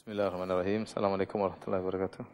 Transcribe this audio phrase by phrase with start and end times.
[0.00, 0.88] Bismillahirrahmanirrahim.
[0.88, 2.24] Assalamualaikum warahmatullahi wabarakatuh.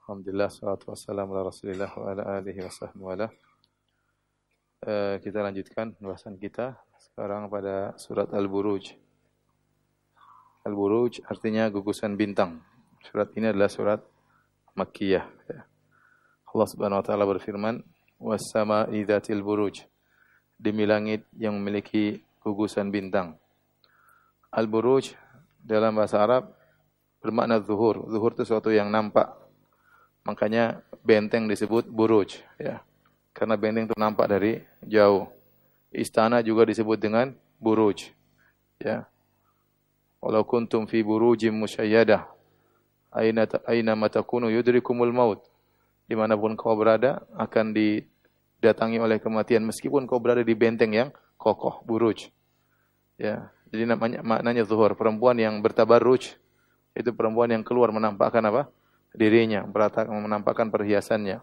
[0.00, 3.28] Alhamdulillah, salatu wassalamu ala rasulillah wa ala alihi wa sahbihi wa ala.
[4.80, 8.96] E, kita lanjutkan pembahasan kita sekarang pada surat Al-Buruj.
[10.64, 12.64] Al-Buruj artinya gugusan bintang.
[13.04, 14.00] Surat ini adalah surat
[14.72, 15.28] Makkiyah.
[15.52, 15.68] Ya.
[16.48, 17.84] Allah Subhanahu wa taala berfirman,
[18.16, 19.84] "Was-sama'i dzatil buruj."
[20.56, 23.36] Demi langit yang memiliki gugusan bintang.
[24.50, 25.14] Al-buruj
[25.62, 26.50] dalam bahasa Arab
[27.22, 28.06] bermakna zuhur.
[28.10, 29.30] Zuhur itu sesuatu yang nampak.
[30.26, 32.82] Makanya benteng disebut buruj, ya.
[33.32, 35.30] Karena benteng itu nampak dari jauh.
[35.90, 37.32] Istana juga disebut dengan
[37.62, 38.10] buruj,
[38.82, 39.06] ya.
[40.20, 42.28] Walau kuntum fi burujim musayyadah
[43.10, 45.40] aina aina matakunu yudrikumul maut.
[46.06, 52.34] Dimanapun kau berada akan didatangi oleh kematian meskipun kau berada di benteng yang kokoh, buruj.
[53.20, 56.34] Ya, jadi namanya maknanya zuhur, perempuan yang bertabarruj
[56.94, 58.70] itu perempuan yang keluar menampakkan apa?
[59.10, 59.66] dirinya,
[60.06, 61.42] menampakkan perhiasannya.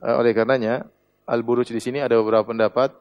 [0.00, 0.88] Eh, oleh karenanya
[1.28, 2.96] al-buruj di sini ada beberapa pendapat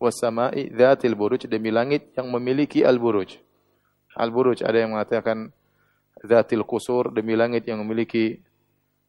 [0.00, 3.36] wasama'i dzatil buruj demi langit yang memiliki al-buruj.
[4.16, 5.52] Al-buruj ada yang mengatakan
[6.24, 8.40] dzatil qusur demi langit yang memiliki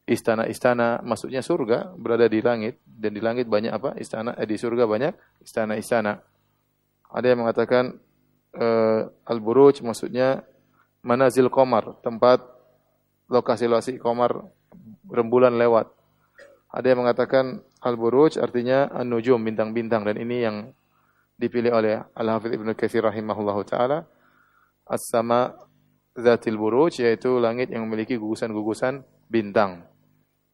[0.07, 4.87] istana-istana maksudnya surga berada di langit dan di langit banyak apa istana eh, di surga
[4.87, 6.15] banyak istana-istana
[7.11, 7.99] ada yang mengatakan
[8.57, 10.43] uh, Al-Buruj maksudnya
[11.05, 12.41] manazil komar, tempat
[13.29, 14.43] lokasi-lokasi komar
[15.07, 15.87] rembulan lewat.
[16.73, 20.55] Ada yang mengatakan Al-Buruj artinya an-nujum, bintang-bintang dan ini yang
[21.37, 24.03] dipilih oleh Al-Hafidz Ibnu Katsir rahimahullahu taala.
[24.89, 25.53] As-sama
[26.17, 29.85] zatil buruj yaitu langit yang memiliki gugusan-gugusan bintang.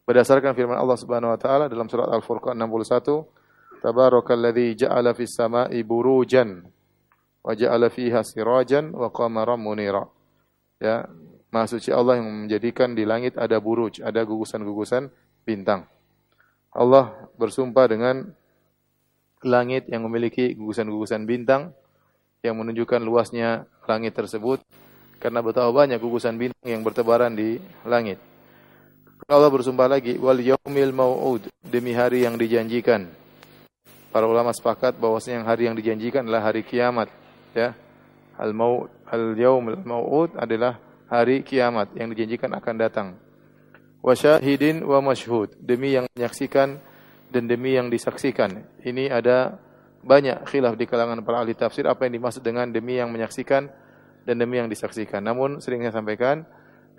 [0.04, 3.24] Berdasarkan firman Allah Subhanahu wa taala dalam surat Al-Furqan 61,
[3.80, 6.64] Tabarakalladzi ja'ala fis sama'i burujan
[7.44, 10.08] wa ja'ala fiha sirajan wa qamaran munira.
[10.80, 11.04] Ya,
[11.54, 15.06] Maha suci Allah yang menjadikan di langit ada buruj, ada gugusan-gugusan
[15.46, 15.86] bintang.
[16.74, 18.26] Allah bersumpah dengan
[19.46, 21.70] langit yang memiliki gugusan-gugusan bintang
[22.42, 24.66] yang menunjukkan luasnya langit tersebut
[25.22, 28.18] karena betapa banyak gugusan bintang yang bertebaran di langit.
[29.30, 33.06] Allah bersumpah lagi wal yaumil mau'ud demi hari yang dijanjikan.
[34.10, 37.08] Para ulama sepakat bahwasanya yang hari yang dijanjikan adalah hari kiamat
[37.54, 37.70] ya.
[38.34, 43.08] Al maut al yaum al maut adalah hari kiamat yang dijanjikan akan datang.
[44.02, 45.54] Wa syahidin wa masyhud.
[45.62, 46.76] Demi yang menyaksikan
[47.30, 48.66] dan demi yang disaksikan.
[48.82, 49.56] Ini ada
[50.04, 53.72] banyak khilaf di kalangan para ahli tafsir apa yang dimaksud dengan demi yang menyaksikan
[54.28, 55.24] dan demi yang disaksikan.
[55.24, 56.44] Namun sering saya sampaikan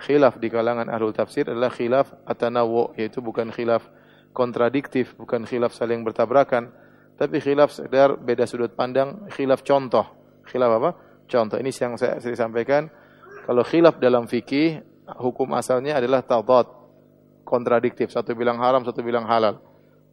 [0.01, 3.85] khilaf di kalangan ahli tafsir adalah khilaf atanawu yaitu bukan khilaf
[4.35, 6.67] kontradiktif bukan khilaf saling bertabrakan
[7.16, 10.03] tapi khilaf sekedar beda sudut pandang khilaf contoh
[10.50, 10.89] Khilaf apa?
[11.25, 12.89] Contoh ini yang saya, saya sampaikan.
[13.45, 14.81] Kalau khilaf dalam fikih,
[15.22, 16.66] hukum asalnya adalah tadad,
[17.45, 18.09] kontradiktif.
[18.09, 19.61] Satu bilang haram, satu bilang halal.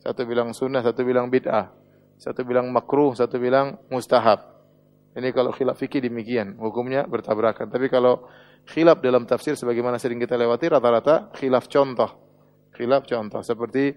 [0.01, 1.73] Satu bilang sunnah, satu bilang bid'ah.
[2.21, 4.53] Satu bilang makruh, satu bilang mustahab.
[5.13, 7.69] Ini kalau khilaf fikih demikian, hukumnya bertabrakan.
[7.69, 8.25] Tapi kalau
[8.65, 12.11] khilaf dalam tafsir sebagaimana sering kita lewati rata-rata khilaf contoh.
[12.73, 13.93] Khilaf contoh seperti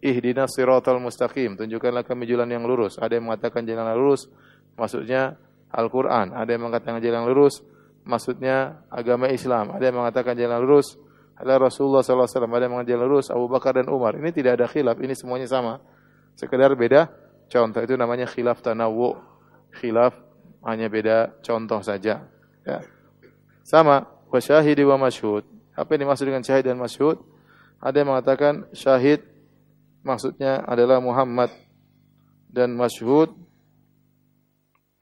[0.00, 2.96] ihdinas siratal mustaqim, tunjukkanlah kami jalan yang lurus.
[2.96, 4.28] Ada yang mengatakan jalan yang lurus
[4.76, 5.36] maksudnya
[5.74, 6.30] Al-Quran.
[6.30, 7.66] Ada yang mengatakan jalan lurus,
[8.06, 9.74] maksudnya agama Islam.
[9.74, 10.94] Ada yang mengatakan jalan lurus
[11.34, 12.30] adalah Rasulullah SAW.
[12.30, 14.14] Ada yang mengatakan jalan lurus Abu Bakar dan Umar.
[14.14, 15.82] Ini tidak ada khilaf, ini semuanya sama.
[16.38, 17.10] Sekedar beda
[17.50, 17.82] contoh.
[17.82, 19.18] Itu namanya khilaf tanawu.
[19.74, 20.14] Khilaf
[20.62, 22.22] hanya beda contoh saja.
[22.62, 22.78] Ya.
[23.66, 25.42] Sama, wa syahidi wa masyhud.
[25.74, 27.18] Apa yang dimaksud dengan syahid dan masyhud?
[27.82, 29.26] Ada yang mengatakan syahid
[30.06, 31.50] maksudnya adalah Muhammad
[32.46, 33.34] dan masyhud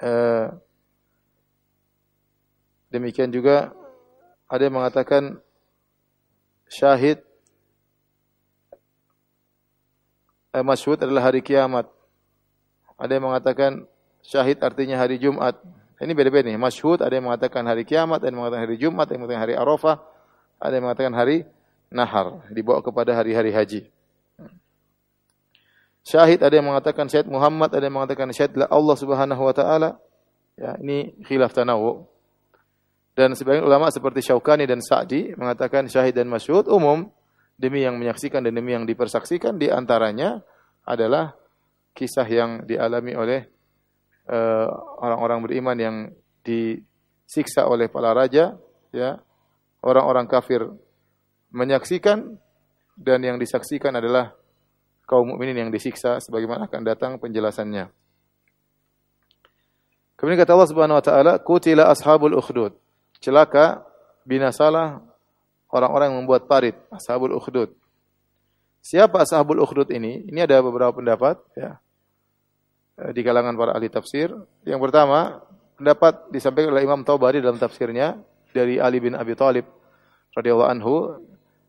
[0.01, 0.47] eh,
[2.93, 3.73] demikian juga
[4.53, 5.41] ada yang mengatakan
[6.69, 7.25] syahid
[10.53, 11.89] eh, masyhud adalah hari kiamat.
[13.01, 13.89] Ada yang mengatakan
[14.21, 15.57] syahid artinya hari Jumat.
[15.97, 16.61] Ini beda-beda nih.
[16.61, 19.55] Masyhud ada yang mengatakan hari kiamat, ada yang mengatakan hari Jumat, ada yang mengatakan hari
[19.57, 19.97] Arafah,
[20.61, 21.39] ada yang mengatakan hari
[21.93, 23.81] Nahar, dibawa kepada hari-hari haji.
[26.03, 29.91] Syahid ada yang mengatakan syahid Muhammad, ada yang mengatakan syahid Allah Subhanahu wa taala.
[30.59, 32.12] Ya, ini khilaf tanawu.
[33.13, 37.13] Dan sebagian ulama seperti Syaukani dan Sa'di mengatakan syahid dan masyhud umum
[37.61, 40.41] demi yang menyaksikan dan demi yang dipersaksikan di antaranya
[40.89, 41.37] adalah
[41.93, 43.41] kisah yang dialami oleh
[44.27, 44.69] eh,
[45.05, 45.97] orang-orang uh, beriman yang
[46.41, 48.57] disiksa oleh para raja
[48.97, 49.21] ya
[49.85, 50.65] orang-orang kafir
[51.53, 52.41] menyaksikan
[52.97, 54.33] dan yang disaksikan adalah
[55.05, 57.93] kaum mukminin yang disiksa sebagaimana akan datang penjelasannya.
[60.17, 62.82] Kemudian kata Allah Subhanahu wa taala, "Qutila ashabul ukhdud."
[63.23, 63.87] Celaka
[64.27, 64.99] binasalah
[65.71, 67.71] orang-orang yang membuat parit, ashabul ukhdud.
[68.83, 70.27] Siapa ashabul ukhdud ini?
[70.27, 71.79] Ini ada beberapa pendapat ya.
[72.99, 74.35] Eh, di kalangan para ahli tafsir.
[74.67, 75.41] Yang pertama,
[75.81, 78.21] pendapat disampaikan oleh Imam Taubari dalam tafsirnya
[78.53, 79.65] dari Ali bin Abi Thalib
[80.37, 80.95] radhiyallahu anhu,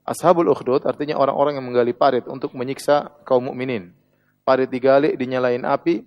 [0.03, 3.95] ashabul ukhdud artinya orang-orang yang menggali parit untuk menyiksa kaum mukminin.
[4.43, 6.03] Parit digali, dinyalain api,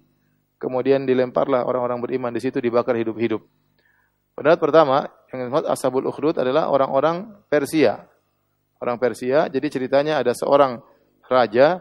[0.60, 3.40] kemudian dilemparlah orang-orang beriman di situ dibakar hidup-hidup.
[4.36, 8.04] Pendapat pertama yang disebut ashabul ukhdud adalah orang-orang Persia.
[8.76, 10.84] Orang Persia, jadi ceritanya ada seorang
[11.32, 11.80] raja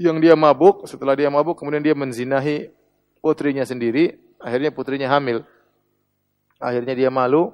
[0.00, 2.72] yang dia mabuk, setelah dia mabuk kemudian dia menzinahi
[3.20, 5.44] putrinya sendiri, akhirnya putrinya hamil.
[6.56, 7.52] Akhirnya dia malu,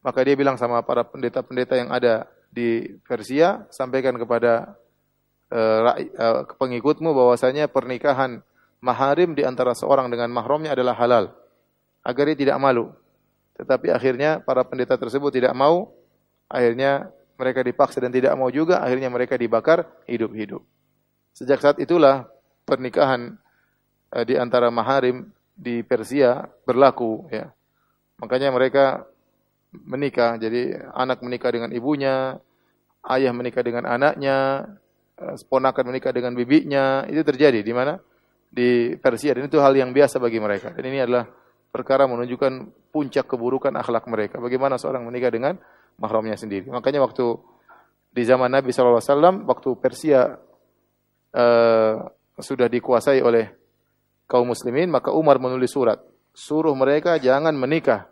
[0.00, 4.80] maka dia bilang sama para pendeta-pendeta yang ada di Persia, sampaikan kepada
[5.52, 8.40] uh, uh, pengikutmu bahwasanya pernikahan
[8.80, 11.43] maharim di antara seorang dengan mahramnya adalah halal.
[12.04, 12.92] Agar dia tidak malu.
[13.56, 15.90] Tetapi akhirnya para pendeta tersebut tidak mau.
[16.46, 17.08] Akhirnya
[17.40, 18.84] mereka dipaksa dan tidak mau juga.
[18.84, 20.60] Akhirnya mereka dibakar hidup-hidup.
[21.34, 22.28] Sejak saat itulah
[22.68, 23.34] pernikahan
[24.12, 27.26] eh, di antara maharim di Persia berlaku.
[27.32, 27.50] Ya.
[28.20, 29.08] Makanya mereka
[29.72, 30.36] menikah.
[30.36, 32.36] Jadi anak menikah dengan ibunya,
[33.08, 34.68] ayah menikah dengan anaknya,
[35.16, 37.08] eh, ponakan menikah dengan bibinya.
[37.08, 37.96] Itu terjadi di mana?
[38.54, 40.70] di Persia dan itu hal yang biasa bagi mereka.
[40.70, 41.26] Dan ini adalah
[41.74, 44.38] perkara menunjukkan puncak keburukan akhlak mereka.
[44.38, 45.58] Bagaimana seorang menikah dengan
[45.98, 46.70] mahramnya sendiri.
[46.70, 47.34] Makanya waktu
[48.14, 50.38] di zaman Nabi SAW, waktu Persia
[51.34, 51.94] uh,
[52.38, 53.50] sudah dikuasai oleh
[54.30, 55.98] kaum muslimin, maka Umar menulis surat.
[56.30, 58.06] Suruh mereka jangan menikah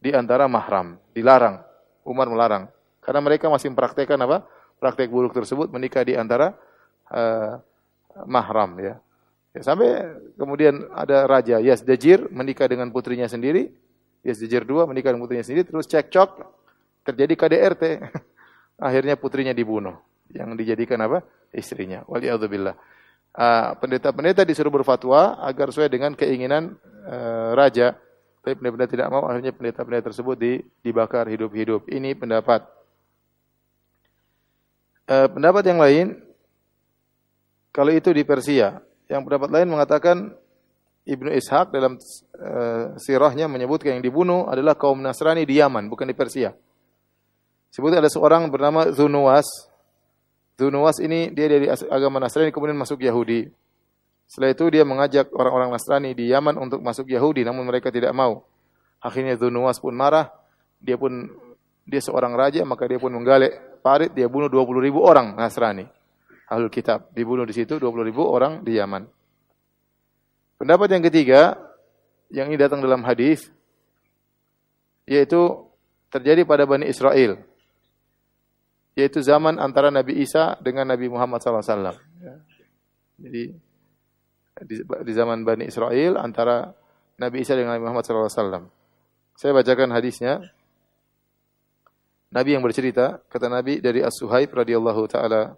[0.00, 0.96] di antara mahram.
[1.12, 1.60] Dilarang.
[2.08, 2.72] Umar melarang.
[3.04, 4.48] Karena mereka masih mempraktekkan apa?
[4.80, 6.56] Praktek buruk tersebut menikah di antara
[7.12, 7.60] uh,
[8.24, 8.96] mahram ya.
[9.58, 10.06] Ya, sampai
[10.38, 13.74] kemudian ada raja Yazdajir menikah dengan putrinya sendiri.
[14.22, 16.46] Yazdajir II menikah dengan putrinya sendiri terus cekcok
[17.02, 17.84] terjadi KDRT.
[18.86, 19.98] Akhirnya putrinya dibunuh
[20.30, 21.26] yang dijadikan apa?
[21.50, 22.06] istrinya.
[22.06, 22.76] Waliyadzubillah.
[23.34, 26.78] Uh, pendeta-pendeta disuruh berfatwa agar sesuai dengan keinginan
[27.08, 27.98] uh, raja.
[28.44, 30.52] Tapi pendeta-pendeta tidak mau, akhirnya pendeta-pendeta tersebut di,
[30.84, 31.88] dibakar hidup-hidup.
[31.90, 32.68] Ini pendapat.
[35.08, 36.06] Uh, pendapat yang lain,
[37.72, 40.16] kalau itu di Persia, yang pendapat lain mengatakan
[41.08, 46.12] Ibnu Ishaq dalam uh, sirahnya menyebutkan yang dibunuh adalah kaum Nasrani di Yaman, bukan di
[46.12, 46.52] Persia.
[47.72, 49.48] Sebut ada seorang bernama Zunuwas.
[50.60, 53.48] Zunuwas ini dia dari agama Nasrani kemudian masuk Yahudi.
[54.28, 58.44] Setelah itu dia mengajak orang-orang Nasrani di Yaman untuk masuk Yahudi, namun mereka tidak mau.
[59.00, 60.28] Akhirnya Zunuwas pun marah,
[60.76, 61.32] dia pun
[61.88, 65.97] dia seorang raja, maka dia pun menggalak parit, dia bunuh 20 ribu orang Nasrani
[66.48, 67.12] ahlul kitab.
[67.12, 69.04] Dibunuh di situ 20 ribu orang di Yaman.
[70.58, 71.54] Pendapat yang ketiga,
[72.32, 73.46] yang ini datang dalam hadis,
[75.06, 75.62] yaitu
[76.10, 77.38] terjadi pada Bani Israel.
[78.98, 81.62] Yaitu zaman antara Nabi Isa dengan Nabi Muhammad SAW.
[82.18, 82.34] Ya.
[83.22, 83.54] Jadi,
[84.66, 86.74] di, zaman Bani Israel antara
[87.14, 88.66] Nabi Isa dengan Nabi Muhammad SAW.
[89.38, 90.42] Saya bacakan hadisnya.
[92.34, 95.56] Nabi yang bercerita, kata Nabi dari As-Suhaib radhiyallahu taala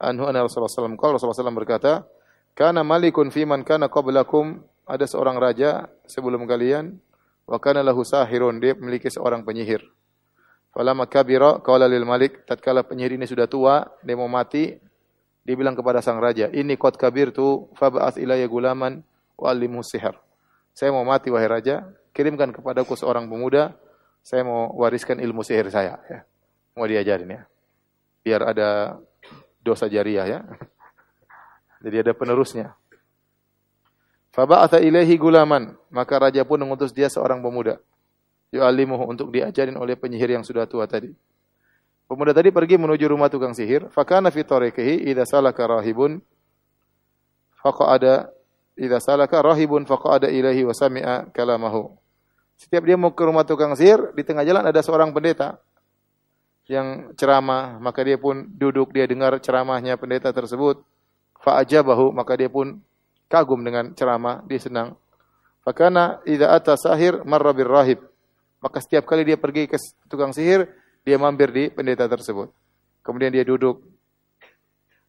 [0.00, 2.08] anhu anna Rasulullah SAW kalau Rasulullah SAW berkata,
[2.56, 6.98] "Kana malikun fi man kana qablakum" ada seorang raja sebelum kalian
[7.46, 9.84] wa kana lahu sahirun dia memiliki seorang penyihir.
[10.74, 14.74] Falamma kabira qala lil malik tatkala penyihir ini sudah tua dia mau mati
[15.40, 19.00] dia bilang kepada sang raja, "Ini qad kabirtu fab'ath ilayya gulaman
[19.40, 20.12] wa allimhu sihr."
[20.76, 21.82] Saya mau mati wahai raja,
[22.14, 23.74] kirimkan kepadaku seorang pemuda,
[24.20, 26.22] saya mau wariskan ilmu sihir saya ya.
[26.76, 27.42] Mau diajarin ya.
[28.20, 29.00] Biar ada
[29.60, 30.40] dosa jariah ya.
[31.80, 32.76] Jadi ada penerusnya.
[34.30, 37.80] Faba'atha ilaihi gulaman, maka raja pun mengutus dia seorang pemuda.
[38.50, 41.10] Yu'allimuhu untuk diajarin oleh penyihir yang sudah tua tadi.
[42.10, 43.86] Pemuda tadi pergi menuju rumah tukang sihir.
[43.94, 46.18] Fakana fi tariqihi idza salaka rahibun
[47.62, 48.34] faqa'ada
[48.74, 51.94] idza salaka rahibun faqa'ada ilaihi wa sami'a kalamahu.
[52.58, 55.62] Setiap dia mau ke rumah tukang sihir, di tengah jalan ada seorang pendeta
[56.66, 60.82] yang ceramah, maka dia pun duduk, dia dengar ceramahnya pendeta tersebut.
[61.40, 62.82] Fa'ajabahu, maka dia pun
[63.30, 64.98] kagum dengan ceramah, dia senang.
[65.62, 68.02] Fakana idza ata sahir marra rahib.
[68.60, 69.78] Maka setiap kali dia pergi ke
[70.10, 70.68] tukang sihir,
[71.06, 72.52] dia mampir di pendeta tersebut.
[73.00, 73.80] Kemudian dia duduk.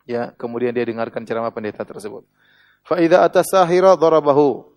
[0.08, 2.24] Ya, kemudian dia dengarkan ceramah pendeta tersebut.
[2.86, 4.70] Fa idza ata sahira darabahu.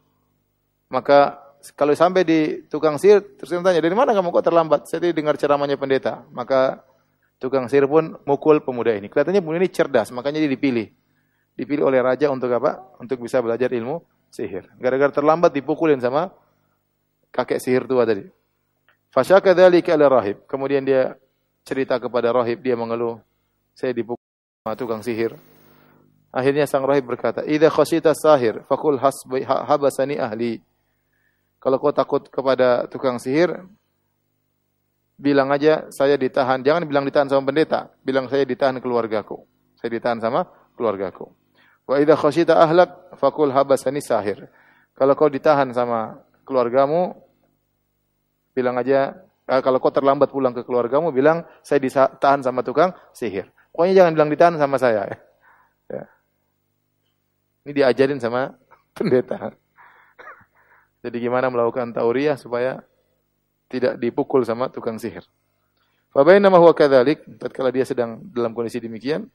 [0.90, 4.80] Maka kalau sampai di tukang sihir, terus dia tanya, dari mana kamu kok terlambat?
[4.84, 6.28] Saya tadi dengar ceramahnya pendeta.
[6.28, 6.84] Maka
[7.40, 9.08] tukang sihir pun mukul pemuda ini.
[9.08, 10.92] Kelihatannya pemuda ini cerdas, makanya dia dipilih.
[11.56, 12.84] Dipilih oleh raja untuk apa?
[13.00, 14.68] Untuk bisa belajar ilmu sihir.
[14.76, 16.28] Gara-gara terlambat dipukulin sama
[17.32, 18.28] kakek sihir tua tadi.
[19.14, 20.42] Fasyaka dzalika ala rahib.
[20.50, 21.14] Kemudian dia
[21.64, 23.22] cerita kepada rahib, dia mengeluh,
[23.72, 24.26] saya dipukul
[24.66, 25.38] sama tukang sihir.
[26.34, 30.58] Akhirnya sang rahib berkata, "Idza khasyita sahir, faqul hasbi habasani ahli."
[31.64, 33.64] Kalau kau takut kepada tukang sihir,
[35.16, 36.60] bilang aja saya ditahan.
[36.60, 39.48] Jangan bilang ditahan sama pendeta, bilang saya ditahan keluargaku.
[39.80, 40.44] Saya ditahan sama
[40.76, 41.32] keluargaku.
[41.88, 44.44] Wa idza khasyita ahlak faqul habasani sahir.
[44.92, 47.16] Kalau kau ditahan sama keluargamu,
[48.52, 49.16] bilang aja
[49.48, 53.48] eh, kalau kau terlambat pulang ke keluargamu, bilang saya ditahan sama tukang sihir.
[53.72, 55.16] Pokoknya jangan bilang ditahan sama saya.
[55.88, 56.04] Ya.
[57.64, 58.52] Ini diajarin sama
[58.96, 59.56] pendeta.
[61.04, 62.80] Jadi gimana melakukan tauriah supaya
[63.68, 65.28] tidak dipukul sama tukang sihir.
[66.16, 69.28] Fabainama huwa kadzalik, tatkala dia sedang dalam kondisi demikian,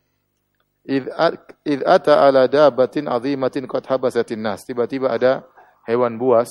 [0.87, 4.65] id ata ala dabatin azimatin qad habasatin nas.
[4.65, 5.45] Tiba-tiba ada
[5.85, 6.49] hewan buas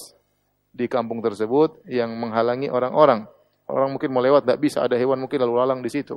[0.70, 3.26] di kampung tersebut yang menghalangi orang-orang.
[3.66, 6.14] Orang mungkin mau lewat tidak bisa, ada hewan mungkin lalu lalang di situ.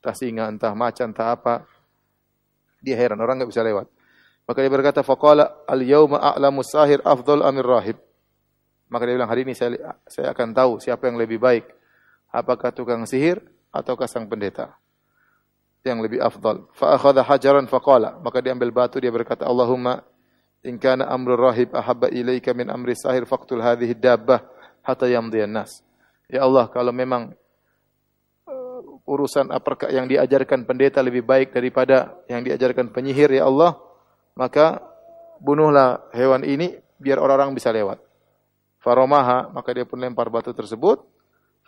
[0.00, 1.68] Entah singa, entah macan, entah apa.
[2.80, 3.90] Dia heran, orang nggak bisa lewat.
[4.48, 7.98] Maka dia berkata, faqala al-yawma a'lamu sahir afdal amir rahib.
[8.88, 11.68] Maka dia bilang, hari ini saya, saya akan tahu siapa yang lebih baik.
[12.32, 14.76] Apakah tukang sihir ataukah sang pendeta.
[15.84, 16.68] Yang lebih afdal.
[16.72, 18.16] Fa'akhadha hajaran faqala.
[18.20, 20.04] Maka dia ambil batu, dia berkata, Allahumma
[20.64, 24.42] in kana amru rahib ahabba ilaika min amri sahir faqtul hadhihi dabbah
[24.82, 25.84] hatta yamdiyan nas.
[26.28, 27.32] Ya Allah, kalau memang
[28.48, 33.78] uh, urusan apakah yang diajarkan pendeta lebih baik daripada yang diajarkan penyihir ya Allah,
[34.36, 34.80] maka
[35.40, 38.07] bunuhlah hewan ini biar orang-orang bisa lewat.
[38.88, 41.04] Faromaha, maka dia pun lempar batu tersebut.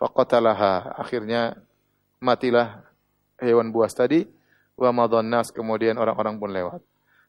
[0.01, 1.53] Faqatalaha, akhirnya
[2.17, 2.81] matilah
[3.37, 4.25] hewan buas tadi.
[4.73, 6.81] Wa madhannas, kemudian orang-orang pun lewat.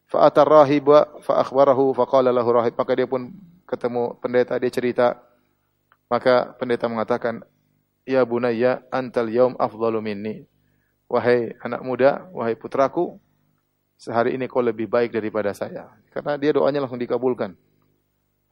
[0.09, 2.73] Fa'atar rahiba fa'akhbarahu faqala lahu rahib.
[2.73, 3.37] Maka dia pun
[3.69, 5.21] ketemu pendeta, dia cerita.
[6.09, 7.45] Maka pendeta mengatakan,
[8.01, 10.35] Ya bunayya antal yaum afdalu minni.
[11.05, 13.21] Wahai anak muda, wahai putraku,
[14.01, 15.85] sehari ini kau lebih baik daripada saya.
[16.09, 17.53] Karena dia doanya langsung dikabulkan.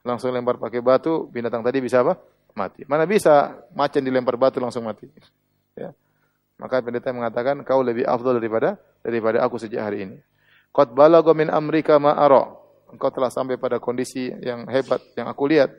[0.02, 2.18] Langsung lempar pakai batu, binatang tadi bisa apa?
[2.52, 2.84] Mati.
[2.84, 5.08] Mana bisa macan dilempar batu langsung mati.
[5.78, 5.94] Ya.
[6.60, 10.18] Maka pendeta mengatakan kau lebih afdal daripada daripada aku sejak hari ini.
[10.74, 12.50] Qad balagha min amrika ma ara.
[12.92, 15.72] Engkau telah sampai pada kondisi yang hebat yang aku lihat.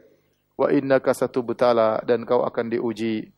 [0.57, 3.29] Wa innaka satubtala dan kau akan diuji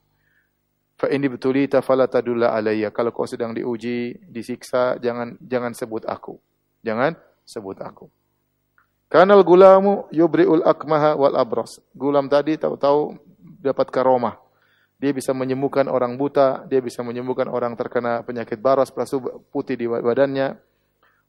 [0.95, 2.87] Fa ini betulita fala tadulla alayya.
[2.95, 6.39] Kalau kau sedang diuji, disiksa, jangan jangan sebut aku.
[6.87, 8.07] Jangan sebut aku.
[9.15, 11.79] Kanal gulamu yubriul akmaha wal abras.
[11.95, 13.15] Gulam tadi tahu-tahu
[13.63, 14.35] dapat karomah.
[14.99, 19.23] Dia bisa menyembuhkan orang buta, dia bisa menyembuhkan orang terkena penyakit baras, perasu
[19.55, 20.59] putih di badannya.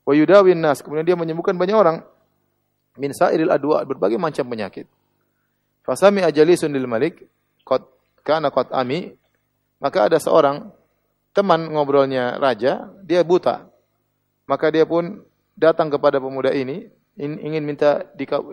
[0.02, 2.02] Wa yudawin nas, kemudian dia menyembuhkan banyak orang
[2.98, 4.90] min sairil adwa, berbagai macam penyakit.
[5.86, 7.22] Fasami ajalisun lil malik,
[7.62, 7.86] qad
[8.26, 9.14] kana qad ami,
[9.78, 10.74] maka ada seorang
[11.30, 13.62] teman ngobrolnya raja, dia buta.
[14.50, 15.22] Maka dia pun
[15.54, 18.04] datang kepada pemuda ini, ingin minta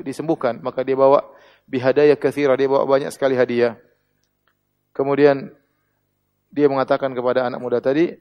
[0.01, 0.59] disembuhkan.
[0.63, 1.23] Maka dia bawa
[1.67, 3.75] bihadaya kathira, dia bawa banyak sekali hadiah.
[4.95, 5.51] Kemudian
[6.53, 8.13] dia mengatakan kepada anak muda tadi,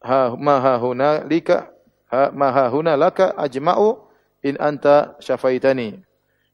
[0.00, 1.68] ha maha huna lika
[2.08, 4.00] ha maha huna laka ajma'u
[4.46, 6.00] in anta syafaitani.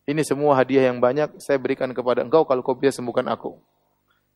[0.06, 3.58] Ini semua hadiah yang banyak saya berikan kepada engkau kalau kau bisa sembuhkan aku.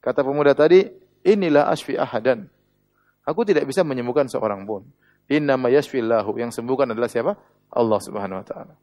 [0.02, 0.82] Kata pemuda tadi,
[1.22, 2.50] inilah asfi ahadan.
[3.22, 4.82] Aku tidak bisa menyembuhkan seorang pun.
[5.30, 6.34] Inna ma yashfillahu.
[6.37, 7.38] Yang sembuhkan adalah siapa?
[7.70, 8.75] Allah Subhanahu wa taala.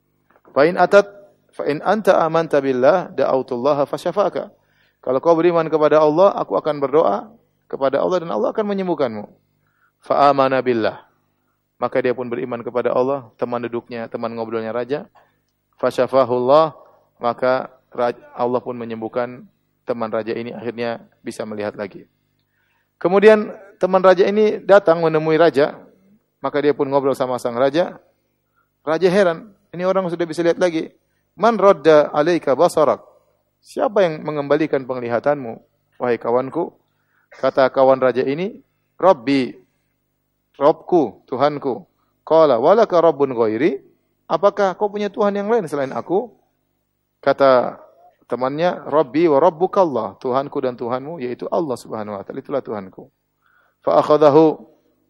[0.56, 1.06] Fa in atat
[1.52, 4.50] fa in anta amanta billah da'autullaha fasyafaka.
[5.04, 7.30] Kalau kau beriman kepada Allah, aku akan berdoa
[7.68, 9.28] kepada Allah dan Allah akan menyembuhkanmu.
[10.02, 11.04] Fa amana billah.
[11.78, 15.06] Maka dia pun beriman kepada Allah, teman duduknya, teman ngobrolnya raja.
[15.78, 16.74] Fasyafahullah,
[17.22, 17.70] maka
[18.34, 19.46] Allah pun menyembuhkan
[19.86, 22.10] teman raja ini akhirnya bisa melihat lagi.
[22.98, 25.78] Kemudian teman raja ini datang menemui raja,
[26.42, 27.98] maka dia pun ngobrol sama sang raja.
[28.86, 30.94] Raja heran, ini orang sudah bisa lihat lagi.
[31.38, 33.04] Man radda alaika basarak.
[33.62, 35.60] Siapa yang mengembalikan penglihatanmu,
[36.00, 36.74] wahai kawanku?
[37.28, 38.64] Kata kawan raja ini,
[38.96, 39.54] Rabbi,
[40.58, 41.86] Robku, Tuhanku.
[42.26, 43.84] Qala walaka rabbun ghairi?
[44.28, 46.34] Apakah kau punya Tuhan yang lain selain aku?
[47.24, 47.80] Kata
[48.28, 52.40] temannya Rabbi wa rabbukallah, Tuhanku dan Tuhanmu yaitu Allah Subhanahu wa taala.
[52.44, 53.08] Itulah Tuhanku.
[53.80, 54.60] Fa akhadahu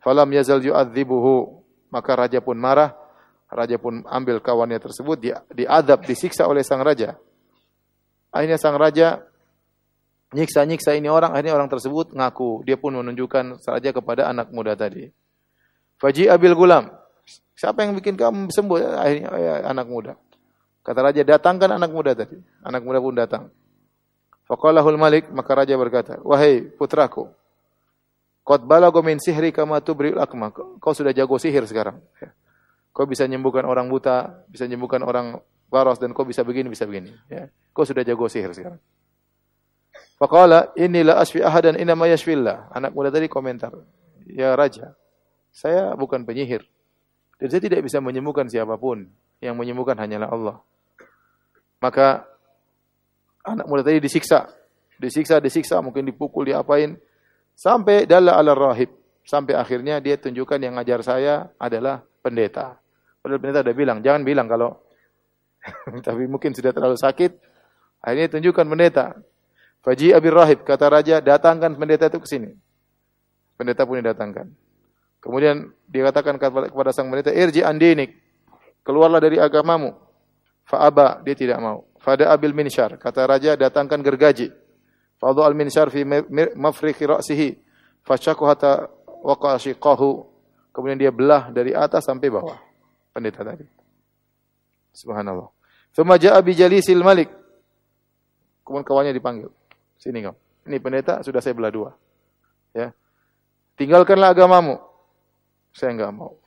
[0.01, 1.63] falam yazal yu'adzibuhu.
[1.88, 2.92] Maka raja pun marah,
[3.48, 7.16] raja pun ambil kawannya tersebut di diadab, disiksa oleh sang raja.
[8.27, 9.24] Akhirnya sang raja
[10.36, 12.68] nyiksa-nyiksa ini orang, akhirnya orang tersebut ngaku.
[12.68, 15.08] Dia pun menunjukkan saja kepada anak muda tadi.
[15.98, 16.92] Faji abil gulam.
[17.58, 18.77] Siapa yang bikin kamu sembuh?
[19.00, 20.13] Akhirnya ya, anak muda.
[20.86, 22.38] Kata raja, datangkan anak muda tadi.
[22.62, 23.44] Anak muda pun datang.
[24.48, 27.27] Faqalahul malik, maka raja berkata, Wahai putraku,
[28.48, 30.56] Qad balago min sihri kama tubri'ul akma.
[30.56, 32.00] Kau sudah jago sihir sekarang.
[32.24, 32.32] Ya.
[32.96, 37.12] Kau bisa menyembuhkan orang buta, bisa menyembuhkan orang baros dan kau bisa begini, bisa begini.
[37.27, 37.51] Ya.
[37.75, 38.80] Kau sudah jago sihir sekarang.
[40.16, 42.72] Faqala inni la asfi ahadan inna ma yashfillah.
[42.72, 43.75] Anak muda tadi komentar,
[44.24, 44.96] "Ya raja,
[45.51, 46.63] saya bukan penyihir.
[47.38, 49.12] Dan saya tidak bisa menyembuhkan siapa pun.
[49.44, 50.58] Yang menyembuhkan hanyalah Allah."
[51.84, 52.24] Maka
[53.44, 54.50] anak muda tadi disiksa.
[54.98, 56.98] Disiksa, disiksa, mungkin dipukul, diapain.
[57.58, 58.94] Sampai dalla ala rahib.
[59.26, 62.78] Sampai akhirnya dia tunjukkan yang ngajar saya adalah pendeta.
[63.20, 64.78] Padahal pendeta udah bilang, jangan bilang kalau
[66.08, 67.34] tapi mungkin sudah terlalu sakit.
[68.06, 69.18] Akhirnya tunjukkan pendeta.
[69.82, 72.54] Faji Abir Rahib, kata raja, datangkan pendeta itu ke sini.
[73.58, 74.48] Pendeta pun didatangkan.
[75.18, 78.16] Kemudian dikatakan kepada sang pendeta, irji andinik,
[78.86, 79.98] keluarlah dari agamamu.
[80.68, 81.88] Fa'aba, dia tidak mau.
[82.04, 84.52] Fada abil minsyar, kata raja, datangkan gergaji.
[85.17, 86.05] Fadu al minsyar fi
[86.53, 87.50] mafriqi ra'sihi.
[88.05, 88.88] Fasyaku hatta
[89.25, 90.09] waqashiqahu.
[90.71, 92.57] Kemudian dia belah dari atas sampai bawah.
[93.09, 93.65] Pendeta tadi.
[94.93, 95.50] Subhanallah.
[95.93, 97.33] Thumma ja'a bi jalisil malik.
[98.62, 99.50] Kemudian kawannya dipanggil.
[99.97, 100.38] Sini kau.
[100.69, 101.89] Ini pendeta sudah saya belah dua.
[102.77, 102.93] Ya.
[103.74, 104.77] Tinggalkanlah agamamu.
[105.74, 106.38] Saya enggak mau.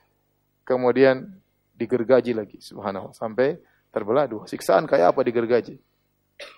[0.63, 1.27] Kemudian
[1.75, 2.57] digergaji lagi.
[2.63, 3.11] Subhanallah.
[3.11, 3.59] Sampai
[3.91, 4.47] terbelah dua.
[4.47, 5.75] Siksaan kayak apa digergaji?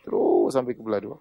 [0.05, 1.17] Terus sampai kebelah dua.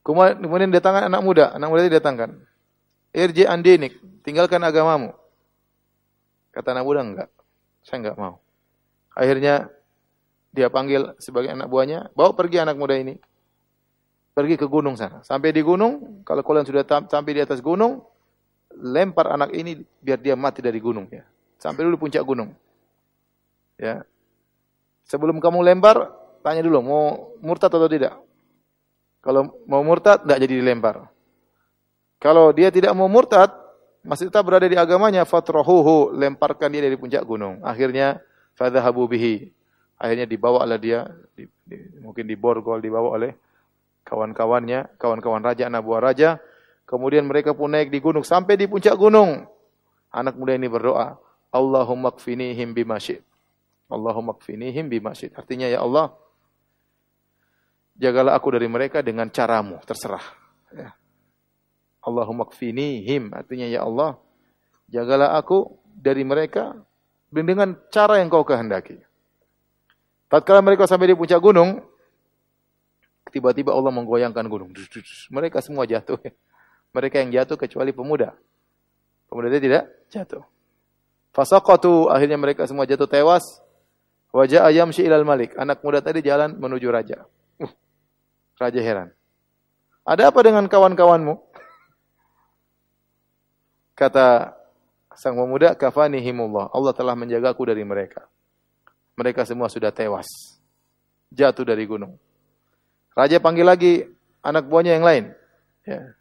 [0.00, 1.52] Kemudian datangkan anak muda.
[1.52, 2.40] Anak muda datangkan.
[3.12, 3.98] Irji andinik.
[4.24, 5.12] Tinggalkan agamamu.
[6.50, 7.30] Kata anak muda enggak.
[7.84, 8.40] Saya enggak mau.
[9.12, 9.68] Akhirnya
[10.50, 12.10] dia panggil sebagai anak buahnya.
[12.16, 13.20] Bawa pergi anak muda ini.
[14.32, 15.20] Pergi ke gunung sana.
[15.20, 16.24] Sampai di gunung.
[16.24, 18.00] Kalau kalian sudah sampai di atas gunung.
[18.70, 21.10] Lempar anak ini biar dia mati dari gunung.
[21.10, 21.26] ya.
[21.60, 22.56] Sampai dulu puncak gunung.
[23.76, 24.06] Ya.
[25.10, 26.06] Sebelum kamu lempar,
[26.40, 27.04] tanya dulu mau
[27.42, 28.14] murtad atau tidak.
[29.20, 31.08] Kalau mau murtad, tidak jadi dilempar.
[32.20, 33.52] Kalau dia tidak mau murtad,
[34.00, 37.60] masih tetap berada di agamanya, fatrahuhu, lemparkan dia dari puncak gunung.
[37.60, 38.20] Akhirnya,
[38.56, 39.52] fadhahabu bihi.
[40.00, 41.04] Akhirnya dibawa oleh dia,
[41.36, 43.36] di, di, mungkin di borgol, dibawa oleh
[44.08, 46.40] kawan-kawannya, kawan-kawan raja, anak buah raja.
[46.88, 49.44] Kemudian mereka pun naik di gunung, sampai di puncak gunung.
[50.10, 51.20] Anak muda ini berdoa,
[51.52, 53.20] Allahumma kfinihim bimasyid.
[53.92, 55.36] Allahumma kfinihim bimasyid.
[55.36, 56.16] Artinya ya Allah,
[58.00, 60.24] jagalah aku dari mereka dengan caramu, terserah.
[60.72, 60.96] Ya.
[62.00, 63.36] Allahumma kfinihim.
[63.36, 64.16] Artinya ya Allah,
[64.88, 66.80] jagalah aku dari mereka
[67.28, 68.96] dengan cara yang kau kehendaki.
[70.32, 71.84] Tatkala mereka sampai di puncak gunung,
[73.28, 74.72] tiba-tiba Allah menggoyangkan gunung.
[75.28, 76.16] Mereka semua jatuh.
[76.96, 78.34] Mereka yang jatuh kecuali pemuda.
[79.30, 80.42] Pemuda dia tidak jatuh.
[81.30, 83.62] Fasaqatu akhirnya mereka semua jatuh tewas.
[84.34, 85.54] Wajah ayam ilal malik.
[85.54, 87.30] Anak muda tadi jalan menuju raja.
[88.60, 89.08] Raja heran.
[90.04, 91.40] Ada apa dengan kawan-kawanmu?
[93.96, 94.52] Kata
[95.16, 96.68] sang pemuda, kafanihimullah.
[96.76, 98.28] Allah telah menjagaku dari mereka.
[99.16, 100.28] Mereka semua sudah tewas.
[101.32, 102.20] Jatuh dari gunung.
[103.16, 103.92] Raja panggil lagi
[104.44, 105.24] anak buahnya yang lain.
[105.88, 106.12] Ya.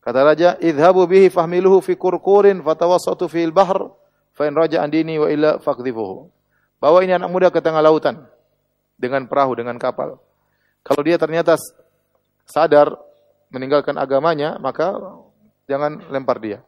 [0.00, 3.92] Kata raja, idhabu bihi fahmiluhu fi kurkurin fatawassatu fil bahr
[4.34, 6.26] Fa in raja andini wa illa faqdhifuhu.
[6.82, 8.26] Bawa ini anak muda ke tengah lautan
[8.98, 10.18] dengan perahu, dengan kapal.
[10.84, 11.56] Kalau dia ternyata
[12.44, 12.92] sadar
[13.48, 14.92] meninggalkan agamanya, maka
[15.64, 16.60] jangan lempar dia.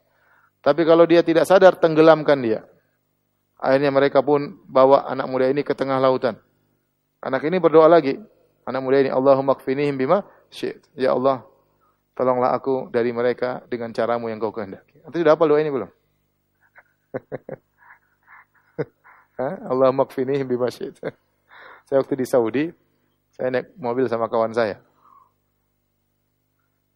[0.64, 2.64] Tapi kalau dia tidak sadar, tenggelamkan dia.
[3.60, 6.40] Akhirnya mereka pun bawa anak muda ini ke tengah lautan.
[7.20, 8.16] Anak ini berdoa lagi.
[8.66, 10.82] Anak muda ini, Allahumma kfinihim bima syi'it.
[10.98, 11.46] Ya Allah,
[12.18, 14.98] tolonglah aku dari mereka dengan caramu yang kau kehendaki.
[15.06, 15.86] Nanti sudah apa doa ini belum?
[19.70, 21.12] Allah makfini bima syi'ta.
[21.86, 22.64] Saya waktu di Saudi,
[23.36, 24.80] saya naik mobil sama kawan saya.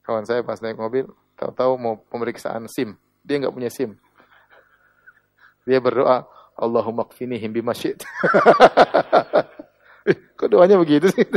[0.01, 1.05] Kawan saya pas naik mobil,
[1.37, 2.97] tahu-tahu mau pemeriksaan SIM.
[3.21, 4.01] Dia nggak punya SIM.
[5.69, 6.25] Dia berdoa,
[6.57, 8.09] Allahumma kfinihim bima syi'ta.
[10.41, 11.29] Kok doanya begitu sih?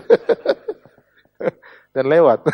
[1.94, 2.48] Dan lewat.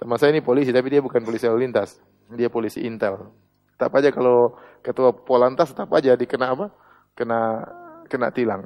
[0.00, 2.00] Teman saya ini polisi, tapi dia bukan polisi lalu lintas.
[2.32, 3.36] Dia polisi intel.
[3.76, 6.72] Tetap aja kalau ketua Polantas, tetap aja dikena apa?
[7.20, 7.68] Kena
[8.08, 8.64] kena tilang.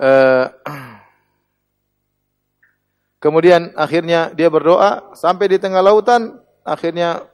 [0.00, 0.48] uh,
[3.20, 7.28] kemudian akhirnya dia berdoa sampai di tengah lautan, akhirnya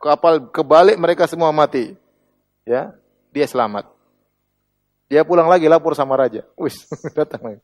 [0.00, 1.92] kapal kebalik mereka semua mati.
[2.64, 2.96] Ya,
[3.28, 3.92] dia selamat.
[5.12, 6.48] Dia pulang lagi lapor sama raja.
[6.56, 7.62] Wis, datang lagi.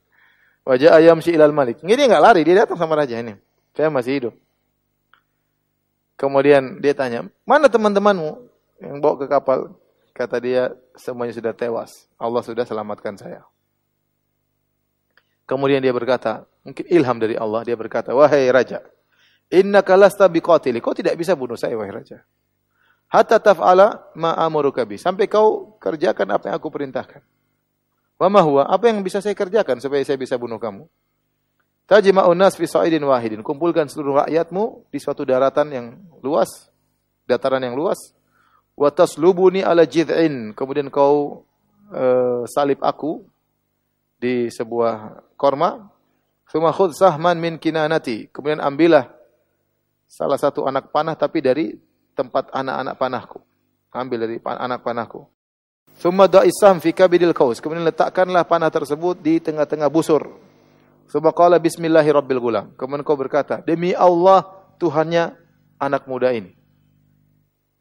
[0.62, 1.80] Wajah ayam si ilal malik.
[1.80, 3.34] Ini dia nggak lari, dia datang sama raja ini.
[3.72, 4.34] Saya masih hidup.
[6.22, 8.46] Kemudian dia tanya, mana teman-temanmu
[8.78, 9.74] yang bawa ke kapal?
[10.14, 12.06] Kata dia, semuanya sudah tewas.
[12.14, 13.42] Allah sudah selamatkan saya.
[15.50, 18.86] Kemudian dia berkata, mungkin ilham dari Allah, dia berkata, wahai raja,
[19.50, 20.78] inna kalasta biqatili.
[20.78, 22.22] Kau tidak bisa bunuh saya, wahai raja.
[23.10, 25.02] Hatta taf'ala ma amuruka bi.
[25.02, 27.18] Sampai kau kerjakan apa yang aku perintahkan.
[28.14, 28.70] Wa ma huwa?
[28.70, 30.86] Apa yang bisa saya kerjakan supaya saya bisa bunuh kamu?
[31.92, 33.44] Tajma'un nas fi sa'idin wahidin.
[33.44, 35.86] Kumpulkan seluruh rakyatmu di suatu daratan yang
[36.24, 36.72] luas,
[37.28, 38.16] dataran yang luas.
[38.72, 40.56] Wa taslubuni ala jid'in.
[40.56, 41.44] Kemudian kau
[41.92, 43.20] uh, salib aku
[44.16, 45.92] di sebuah korma.
[46.48, 48.32] Summa khudh sahman min kinanati.
[48.32, 49.12] Kemudian ambillah
[50.08, 51.76] salah satu anak panah tapi dari
[52.16, 53.38] tempat anak-anak panahku.
[53.92, 55.28] Ambil dari anak panahku.
[56.00, 57.60] Summa da'isam fi kabidil kaus.
[57.60, 60.51] Kemudian letakkanlah panah tersebut di tengah-tengah busur
[61.10, 65.34] summa qala bismillahi rabbil gulam kemudian kau berkata demi Allah Tuhannya
[65.78, 66.62] anak muda ini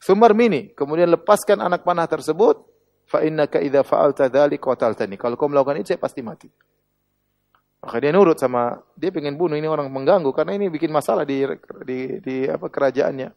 [0.01, 2.57] Sumar mini, kemudian lepaskan anak panah tersebut,
[3.05, 5.13] fa innaka idza fa'alta dzalik qataltani.
[5.13, 6.49] Kalau kau melakukan itu saya pasti mati.
[7.85, 11.45] Maka dia nurut sama dia pengen bunuh ini orang mengganggu karena ini bikin masalah di
[11.85, 13.29] di, di apa kerajaannya.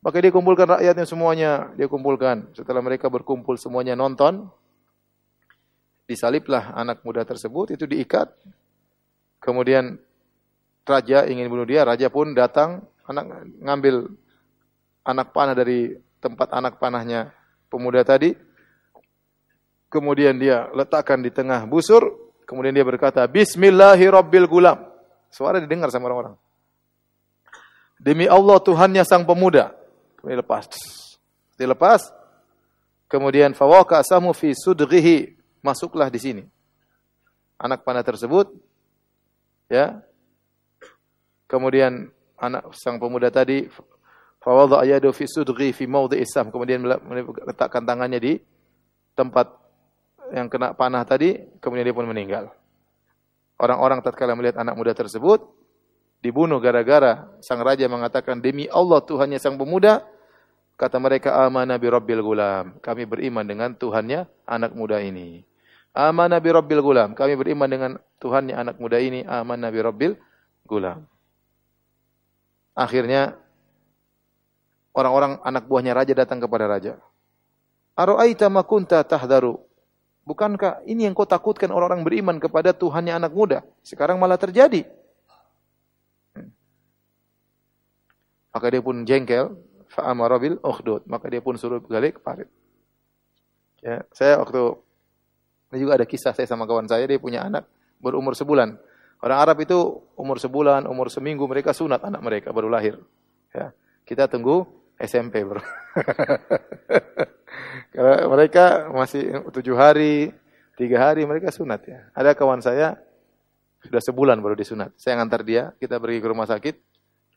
[0.00, 2.48] Maka dia kumpulkan rakyatnya semuanya, dia kumpulkan.
[2.56, 4.48] Setelah mereka berkumpul semuanya nonton,
[6.08, 8.32] disaliblah anak muda tersebut itu diikat.
[9.40, 9.96] Kemudian
[10.84, 14.12] raja ingin bunuh dia, raja pun datang, anak ngambil
[15.02, 17.32] anak panah dari tempat anak panahnya
[17.72, 18.36] pemuda tadi.
[19.90, 22.30] Kemudian dia letakkan di tengah busur.
[22.46, 24.78] Kemudian dia berkata, Bismillahirrabbil gulam.
[25.30, 26.34] Suara didengar sama orang-orang.
[27.98, 29.74] Demi Allah Tuhannya sang pemuda.
[30.18, 30.66] Kemudian lepas.
[31.58, 32.10] Dilepas.
[33.10, 35.34] Kemudian fawaka asamu fi sudghihi.
[35.62, 36.42] Masuklah di sini.
[37.58, 38.50] Anak panah tersebut.
[39.70, 40.02] Ya.
[41.46, 43.70] Kemudian anak sang pemuda tadi
[44.40, 46.48] Fawadha ayadu fi sudghi fi mawdhi isam.
[46.48, 46.80] Kemudian
[47.44, 48.32] letakkan tangannya di
[49.12, 49.52] tempat
[50.32, 52.48] yang kena panah tadi, kemudian dia pun meninggal.
[53.60, 55.44] Orang-orang tatkala melihat anak muda tersebut
[56.24, 60.00] dibunuh gara-gara sang raja mengatakan demi Allah Tuhannya sang pemuda,
[60.80, 62.80] kata mereka amanah bi rabbil gulam.
[62.80, 65.44] Kami beriman dengan Tuhannya anak muda ini.
[65.92, 67.12] Amanah bi rabbil gulam.
[67.12, 69.24] Kami beriman dengan Tuhannya anak muda ini.
[69.24, 70.12] Amanah bi rabbil
[70.68, 71.08] gulam.
[72.76, 73.34] Akhirnya
[74.94, 77.00] orang-orang anak buahnya raja datang kepada raja.
[77.96, 79.58] Ara'aita ma kunta tahdaru?
[80.28, 83.66] Bukankah ini yang kau takutkan orang-orang beriman kepada Tuhannya anak muda?
[83.82, 84.86] Sekarang malah terjadi.
[88.50, 89.56] Maka dia pun jengkel,
[89.90, 91.08] fa'amara bil ukhdud.
[91.08, 92.46] Maka dia pun suruh balik parit.
[93.80, 94.76] Ya, saya waktu
[95.72, 97.64] ini juga ada kisah saya sama kawan saya, dia punya anak
[98.00, 98.74] berumur sebulan.
[99.20, 99.76] Orang Arab itu
[100.16, 102.96] umur sebulan, umur seminggu mereka sunat anak mereka baru lahir.
[103.52, 103.76] Ya.
[104.08, 104.64] Kita tunggu
[104.96, 105.60] SMP bro.
[107.94, 110.32] Kalau mereka masih tujuh hari,
[110.80, 112.00] tiga hari mereka sunat ya.
[112.16, 112.96] Ada kawan saya
[113.84, 114.96] sudah sebulan baru disunat.
[114.96, 116.74] Saya ngantar dia, kita pergi ke rumah sakit.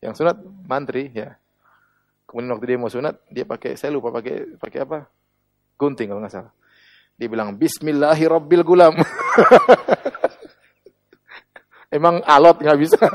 [0.03, 0.35] Yang sunat
[0.67, 1.35] mantri ya.
[2.27, 5.07] Kemudian waktu dia mau sunat, dia pakai saya lupa pakai pakai apa?
[5.75, 6.51] Gunting kalau nggak salah.
[7.19, 8.95] Dia bilang Bismillahirobbil gulam.
[11.93, 12.97] Emang alot nggak bisa.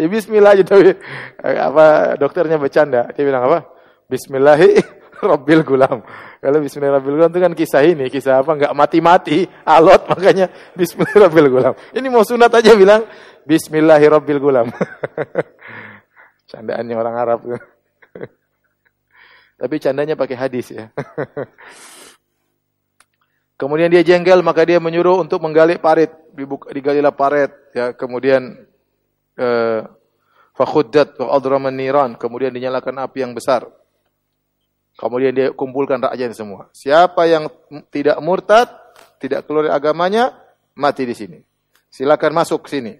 [0.00, 0.96] Ya bismillah aja tapi
[1.44, 3.12] eh, apa dokternya bercanda.
[3.12, 3.68] Dia bilang apa?
[4.08, 4.80] Bismillahi
[5.30, 6.02] Rabbil Gulam.
[6.42, 8.56] Kalau Bismillah Rabbil Gulam itu kan kisah ini, kisah apa?
[8.56, 11.74] Enggak mati-mati, alot makanya Bismillah Rabbil Gulam.
[11.92, 13.06] Ini mau sunat aja bilang
[13.46, 14.66] Bismillahi Rabbil Gulam.
[16.50, 17.40] Candaannya orang Arab.
[19.60, 20.90] Tapi candanya pakai hadis ya.
[23.62, 26.10] Kemudian dia jengkel maka dia menyuruh untuk menggali parit,
[26.74, 27.94] digalilah parit ya.
[27.94, 28.58] Kemudian
[29.32, 29.80] Eh,
[30.52, 33.64] fakhuddat wa adraman niran, kemudian dinyalakan api yang besar.
[34.92, 36.68] Kemudian dia kumpulkan rakyat semua.
[36.76, 37.48] Siapa yang
[37.88, 38.68] tidak murtad,
[39.16, 40.36] tidak keluar agamanya,
[40.76, 41.40] mati di sini.
[41.88, 42.92] Silakan masuk ke sini.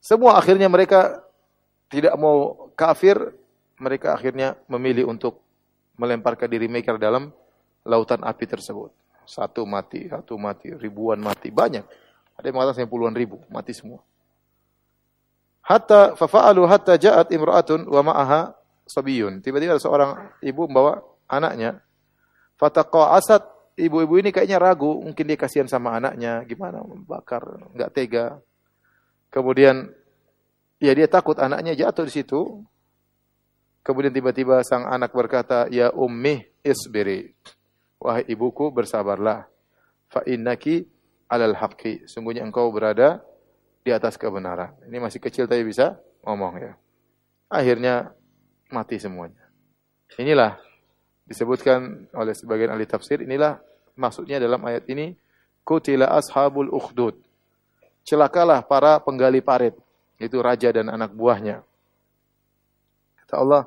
[0.00, 1.20] Semua akhirnya mereka
[1.92, 3.36] tidak mau kafir,
[3.76, 5.44] mereka akhirnya memilih untuk
[6.00, 7.28] melemparkan diri mereka dalam
[7.86, 8.90] lautan api tersebut.
[9.22, 11.86] Satu mati, satu mati, ribuan mati, banyak.
[12.34, 14.02] Ada yang mengatakan puluhan ribu, mati semua.
[15.62, 18.50] Hatta fafa'alu hatta ja'at imra'atun wa ma'aha
[18.82, 19.38] sabiyun.
[19.38, 20.10] Tiba-tiba ada seorang
[20.42, 21.78] ibu membawa anaknya.
[22.58, 23.46] Fataqa'asat
[23.78, 27.42] ibu-ibu ini kayaknya ragu, mungkin dia kasihan sama anaknya, gimana membakar,
[27.72, 28.26] enggak tega.
[29.30, 29.88] Kemudian
[30.82, 32.60] ya dia takut anaknya jatuh di situ.
[33.82, 37.34] Kemudian tiba-tiba sang anak berkata, "Ya ummi isbiri."
[38.02, 39.46] Wahai ibuku, bersabarlah.
[40.10, 40.82] Fa innaki
[41.30, 42.04] alal haqqi.
[42.10, 43.22] Sungguhnya engkau berada
[43.86, 44.74] di atas kebenaran.
[44.86, 46.72] Ini masih kecil tapi bisa ngomong ya.
[47.52, 48.14] akhirnya
[48.72, 49.44] mati semuanya.
[50.16, 50.56] Inilah
[51.28, 53.60] disebutkan oleh sebagian ahli tafsir, inilah
[53.96, 55.12] maksudnya dalam ayat ini,
[55.62, 57.16] kutila ashabul ukhdud.
[58.02, 59.76] Celakalah para penggali parit,
[60.16, 61.60] itu raja dan anak buahnya.
[63.24, 63.62] Kata Allah,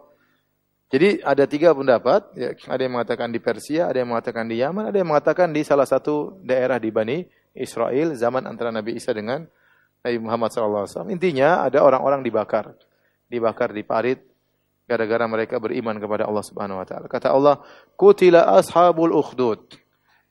[0.85, 4.93] jadi ada tiga pendapat, ya, ada yang mengatakan di Persia, ada yang mengatakan di Yaman,
[4.93, 7.25] ada yang mengatakan di salah satu daerah di Bani
[7.57, 9.49] Israel zaman antara Nabi Isa dengan
[10.05, 11.09] Nabi Muhammad SAW.
[11.09, 12.77] Intinya ada orang-orang dibakar,
[13.25, 14.21] dibakar di parit
[14.85, 17.05] gara-gara mereka beriman kepada Allah Subhanahu Wa Taala.
[17.09, 17.65] Kata Allah,
[17.97, 19.65] kutila ashabul ukhdud.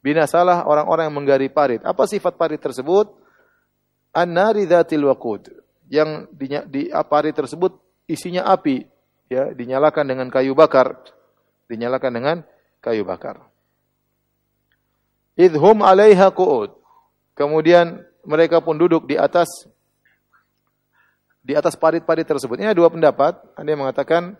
[0.06, 1.82] Binasalah orang-orang yang menggali parit.
[1.82, 3.10] Apa sifat parit tersebut?
[4.14, 5.50] An-nari dzatil waqud.
[5.90, 7.74] Yang di, di parit tersebut
[8.06, 8.93] isinya api,
[9.28, 11.00] ya dinyalakan dengan kayu bakar,
[11.68, 12.36] dinyalakan dengan
[12.84, 13.40] kayu bakar.
[15.34, 16.70] Idhum 'alaiha qu'ud.
[17.34, 19.66] Kemudian mereka pun duduk di atas
[21.44, 22.56] di atas parit-parit tersebut.
[22.56, 23.36] Ini ada dua pendapat.
[23.58, 24.38] Ada yang mengatakan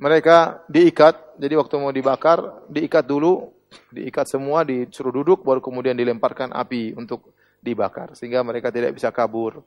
[0.00, 3.52] mereka diikat, jadi waktu mau dibakar, diikat dulu,
[3.92, 8.16] diikat semua, disuruh duduk, baru kemudian dilemparkan api untuk dibakar.
[8.16, 9.62] Sehingga mereka tidak bisa kabur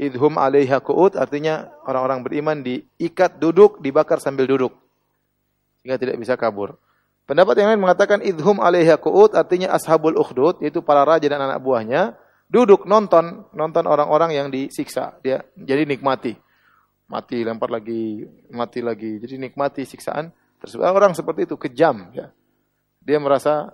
[0.00, 4.72] idhum alaiha qu'ud artinya orang-orang beriman diikat duduk, dibakar sambil duduk.
[5.80, 6.78] Sehingga tidak bisa kabur.
[7.22, 11.62] Pendapat yang lain mengatakan idhum alaiha qu'ud artinya ashabul ukhdud yaitu para raja dan anak
[11.62, 12.18] buahnya
[12.52, 15.16] duduk nonton nonton orang-orang yang disiksa.
[15.24, 16.36] Dia jadi nikmati.
[17.08, 19.20] Mati lempar lagi, mati lagi.
[19.20, 20.84] Jadi nikmati siksaan tersebut.
[20.84, 22.32] Orang seperti itu kejam ya.
[23.02, 23.72] Dia merasa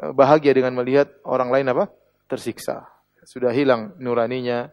[0.00, 1.86] eh, bahagia dengan melihat orang lain apa?
[2.26, 2.90] tersiksa.
[3.26, 4.70] Sudah hilang nuraninya,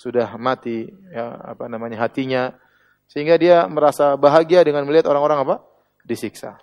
[0.00, 2.56] sudah mati ya apa namanya hatinya
[3.04, 5.56] sehingga dia merasa bahagia dengan melihat orang-orang apa
[6.08, 6.56] disiksa.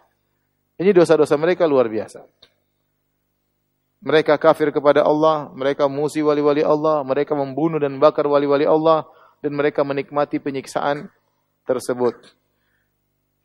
[0.82, 2.26] Ini dosa-dosa mereka luar biasa.
[4.02, 9.06] Mereka kafir kepada Allah, mereka musuh wali-wali Allah, mereka membunuh dan bakar wali-wali Allah
[9.42, 11.10] dan mereka menikmati penyiksaan
[11.66, 12.14] tersebut.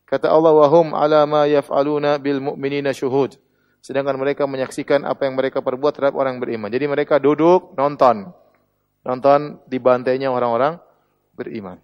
[0.09, 3.37] Kata Allah wahum ala ma yaf'aluna bil mu'minina syuhud.
[3.81, 6.69] Sedangkan mereka menyaksikan apa yang mereka perbuat terhadap orang beriman.
[6.69, 8.31] Jadi mereka duduk nonton
[9.03, 10.79] nonton dibantainya orang-orang
[11.35, 11.79] beriman.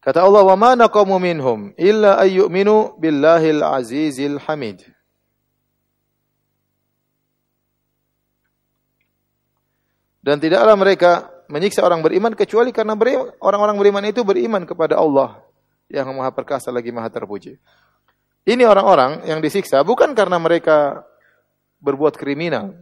[0.00, 4.86] Kata Allah, "Wa ma naqamu minhum illa ayyuminu billahil azizil hamid."
[10.22, 12.98] Dan tidaklah mereka menyiksa orang beriman kecuali karena
[13.38, 15.38] orang-orang beriman itu beriman kepada Allah
[15.86, 17.58] yang Maha Perkasa lagi Maha Terpuji.
[18.46, 21.06] Ini orang-orang yang disiksa bukan karena mereka
[21.82, 22.74] berbuat kriminal,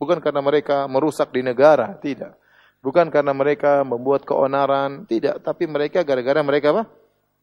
[0.00, 2.40] Bukan karena mereka merusak di negara, tidak.
[2.80, 5.44] Bukan karena mereka membuat keonaran, tidak.
[5.44, 6.84] Tapi mereka gara-gara mereka apa?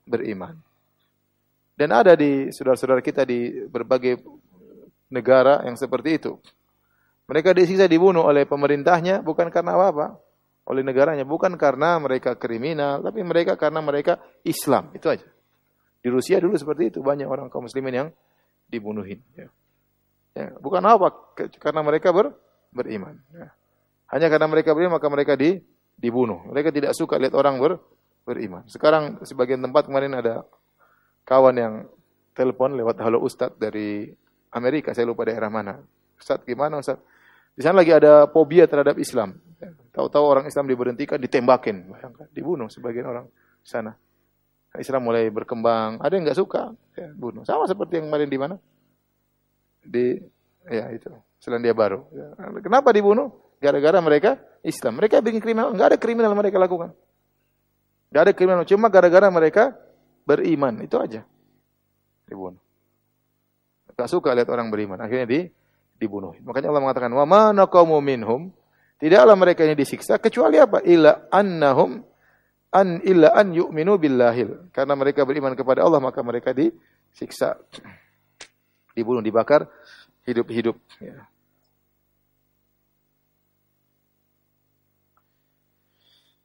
[0.09, 0.57] Beriman.
[1.77, 4.17] Dan ada di saudara-saudara kita di berbagai
[5.13, 6.33] negara yang seperti itu.
[7.29, 10.17] Mereka disiksa dibunuh oleh pemerintahnya bukan karena apa-apa.
[10.65, 11.29] Oleh negaranya.
[11.29, 14.89] Bukan karena mereka kriminal, tapi mereka karena mereka Islam.
[14.97, 15.29] Itu aja.
[16.01, 17.05] Di Rusia dulu seperti itu.
[17.05, 18.09] Banyak orang kaum muslimin yang
[18.65, 19.21] dibunuhin.
[19.37, 19.53] Ya.
[20.37, 22.29] Ya, bukan apa, karena mereka ber,
[22.77, 23.17] beriman.
[23.33, 23.49] Ya.
[24.13, 25.57] Hanya karena mereka beriman maka mereka di,
[25.97, 26.45] dibunuh.
[26.53, 27.81] Mereka tidak suka lihat orang ber,
[28.23, 28.63] beriman.
[28.69, 30.45] Sekarang sebagian tempat kemarin ada
[31.25, 31.73] kawan yang
[32.37, 34.13] telepon lewat halo Ustad dari
[34.53, 35.81] Amerika, saya lupa daerah mana.
[36.15, 37.01] Ustad gimana Ustad?
[37.57, 39.33] Di sana lagi ada fobia terhadap Islam.
[39.89, 43.25] Tahu-tahu orang Islam diberhentikan, ditembakin, bayangkan, dibunuh sebagian orang
[43.65, 43.97] di sana.
[44.77, 47.41] Islam mulai berkembang, ada yang nggak suka, ya, bunuh.
[47.41, 48.55] Sama seperti yang kemarin di mana?
[49.81, 50.21] Di
[50.69, 51.09] ya itu.
[51.37, 52.05] Selandia Baru.
[52.13, 52.33] Ya.
[52.61, 53.33] Kenapa dibunuh?
[53.57, 55.01] Gara-gara mereka Islam.
[55.01, 56.93] Mereka bikin kriminal, enggak ada kriminal mereka lakukan.
[58.13, 59.73] Enggak ada kriminal, cuma gara-gara mereka
[60.25, 61.21] beriman, itu aja.
[62.29, 62.61] Dibunuh.
[63.93, 65.39] Enggak suka lihat orang beriman, akhirnya di
[65.97, 66.37] dibunuh.
[66.45, 68.53] Makanya Allah mengatakan, "Wa ma naqamu minhum"
[68.97, 70.81] Tidaklah mereka ini disiksa kecuali apa?
[70.81, 72.01] Illa annahum
[72.73, 74.73] an illa an yu'minu billahil.
[74.73, 77.61] Karena mereka beriman kepada Allah maka mereka disiksa.
[78.97, 79.69] Dibunuh, dibakar
[80.27, 80.75] hidup-hidup.
[80.99, 81.25] Ya.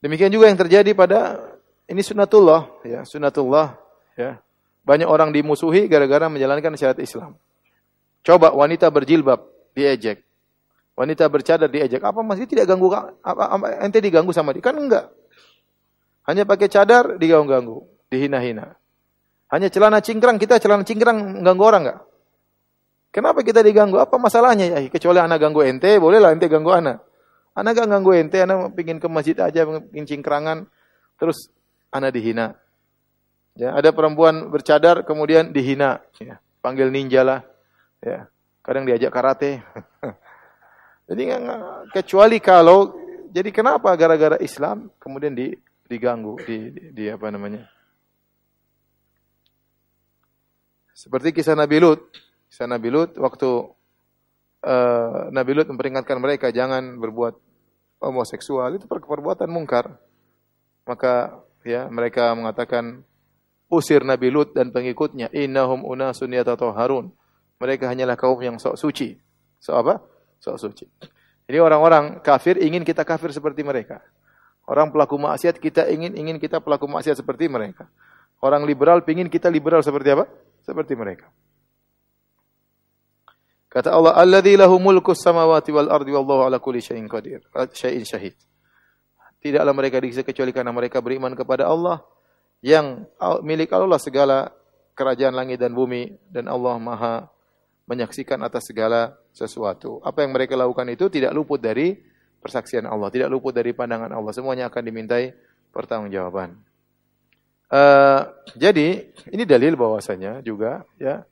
[0.03, 1.38] Demikian juga yang terjadi pada
[1.87, 3.79] ini sunatullah, ya sunatullah,
[4.18, 4.38] ya.
[4.83, 7.38] Banyak orang dimusuhi gara-gara menjalankan syariat Islam.
[8.27, 9.47] Coba wanita berjilbab
[9.79, 10.27] diejek,
[10.99, 12.03] wanita bercadar diejek.
[12.03, 12.90] Apa masih tidak ganggu?
[12.90, 14.62] Apa, apa, ente diganggu sama dia?
[14.62, 15.11] Kan enggak.
[16.27, 18.75] Hanya pakai cadar diganggu-ganggu, dihina-hina.
[19.55, 22.01] Hanya celana cingkrang kita celana cingkrang ganggu orang enggak?
[23.12, 24.01] Kenapa kita diganggu?
[24.01, 24.79] Apa masalahnya ya?
[24.88, 27.05] Kecuali anak ganggu ente, bolehlah ente ganggu anak.
[27.53, 30.64] Anak gak ganggu ente, anak pingin ke masjid aja, pingin cingkrangan,
[31.20, 31.53] terus
[31.92, 32.57] anak dihina.
[33.53, 37.44] Ya, ada perempuan bercadar kemudian dihina, ya, panggil ninja lah,
[38.01, 38.33] ya,
[38.64, 39.61] kadang diajak karate.
[41.12, 41.37] jadi
[41.92, 42.96] kecuali kalau,
[43.29, 45.53] jadi kenapa gara-gara Islam kemudian di,
[45.85, 47.68] diganggu, di, di, di apa namanya?
[50.96, 52.32] Seperti kisah Nabi Lut.
[52.53, 53.49] Kisah Nabi Lut waktu
[54.61, 57.41] uh, Nabi Lut memperingatkan mereka jangan berbuat
[58.05, 59.97] homoseksual itu perbuatan mungkar.
[60.85, 63.09] Maka ya mereka mengatakan
[63.73, 67.09] usir Nabi Lut dan pengikutnya innahum unasun yatatahharun.
[67.57, 69.17] Mereka hanyalah kaum yang sok suci.
[69.57, 69.95] Sok apa?
[70.37, 70.85] Sok suci.
[71.49, 74.05] Jadi orang-orang kafir ingin kita kafir seperti mereka.
[74.69, 77.88] Orang pelaku maksiat kita ingin ingin kita pelaku maksiat seperti mereka.
[78.45, 80.29] Orang liberal ingin kita liberal seperti apa?
[80.61, 81.33] Seperti mereka.
[83.73, 87.41] Kata Allah, "Alladzi lahu mulku samawati wal ardi wallahu ala kulli syai'in qadir."
[87.73, 88.37] Syai'in syahid.
[89.41, 92.05] Tidaklah mereka dikisah kecuali karena mereka beriman kepada Allah
[92.61, 93.09] yang
[93.41, 94.53] milik Allah segala
[94.93, 97.33] kerajaan langit dan bumi dan Allah Maha
[97.89, 100.05] menyaksikan atas segala sesuatu.
[100.05, 101.97] Apa yang mereka lakukan itu tidak luput dari
[102.45, 104.31] persaksian Allah, tidak luput dari pandangan Allah.
[104.37, 105.33] Semuanya akan dimintai
[105.73, 106.61] pertanggungjawaban.
[107.73, 111.25] Uh, jadi ini dalil bahwasanya juga ya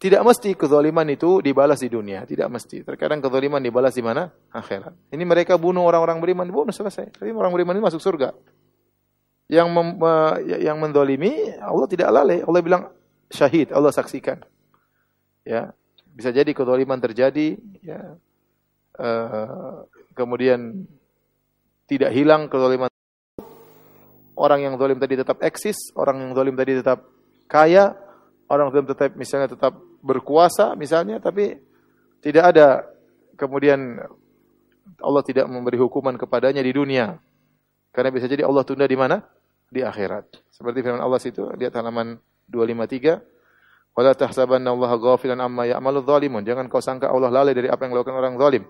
[0.00, 2.84] tidak mesti kezaliman itu dibalas di dunia, tidak mesti.
[2.84, 4.28] Terkadang kezaliman dibalas di mana?
[4.52, 4.92] Akhirat.
[5.12, 7.16] Ini mereka bunuh orang-orang beriman, bunuh selesai.
[7.16, 8.32] Tapi orang beriman ini masuk surga.
[9.50, 9.88] Yang mem,
[10.62, 12.40] yang mendolimi Allah tidak lalai.
[12.44, 12.82] Allah bilang
[13.32, 14.42] syahid, Allah saksikan.
[15.44, 15.72] Ya,
[16.12, 17.56] bisa jadi kezaliman terjadi.
[17.80, 18.16] Ya,
[19.00, 20.86] uh, kemudian
[21.88, 22.90] tidak hilang kezaliman.
[24.38, 27.04] Orang yang zalim tadi tetap eksis, orang yang zalim tadi tetap
[27.44, 27.92] kaya,
[28.50, 31.54] orang tetap misalnya tetap berkuasa misalnya, tapi
[32.20, 32.84] tidak ada
[33.38, 34.02] kemudian
[35.00, 37.16] Allah tidak memberi hukuman kepadanya di dunia.
[37.90, 39.22] Karena bisa jadi Allah tunda di mana?
[39.70, 40.50] Di akhirat.
[40.50, 42.18] Seperti firman Allah situ, lihat halaman
[42.50, 43.96] 253.
[43.96, 46.42] Wala tahsabanna Allah ghafilan amma ya'malu dhalimun.
[46.46, 48.62] Jangan kau sangka Allah lalai dari apa yang dilakukan orang zalim.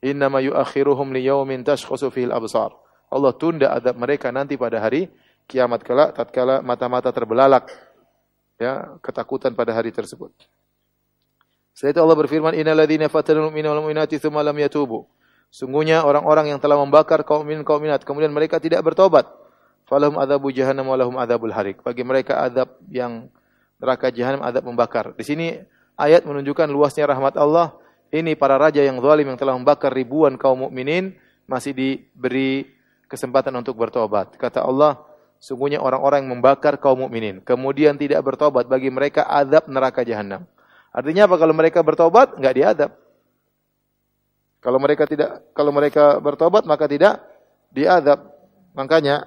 [0.00, 2.72] Innama yuakhiruhum liyaumin tashkhasu fihil absar.
[3.12, 5.12] Allah tunda adab mereka nanti pada hari
[5.44, 7.68] kiamat kelak tatkala mata-mata terbelalak
[8.62, 8.72] ya
[9.02, 10.30] ketakutan pada hari tersebut.
[11.74, 15.10] Setelah itu Allah berfirman, "Innal ladzina fatanul mu'minina wal mu'minati tsumma lam yatubu."
[15.52, 19.28] Sungguhnya orang-orang yang telah membakar kaum mukmin kaum mukminat kemudian mereka tidak bertobat,
[19.84, 21.82] falahum adzabu jahannam wa lahum adzabul harik.
[21.84, 23.28] Bagi mereka azab yang
[23.82, 25.12] neraka jahanam azab membakar.
[25.18, 25.58] Di sini
[25.98, 27.76] ayat menunjukkan luasnya rahmat Allah.
[28.12, 31.16] Ini para raja yang zalim yang telah membakar ribuan kaum mukminin
[31.48, 32.68] masih diberi
[33.08, 34.36] kesempatan untuk bertobat.
[34.36, 35.00] Kata Allah,
[35.42, 40.46] sungguhnya orang-orang yang membakar kaum mukminin kemudian tidak bertobat bagi mereka azab neraka jahanam.
[40.94, 42.90] Artinya apa kalau mereka bertobat enggak diadab.
[44.62, 47.18] Kalau mereka tidak kalau mereka bertobat maka tidak
[47.74, 48.22] diadab.
[48.78, 49.26] Makanya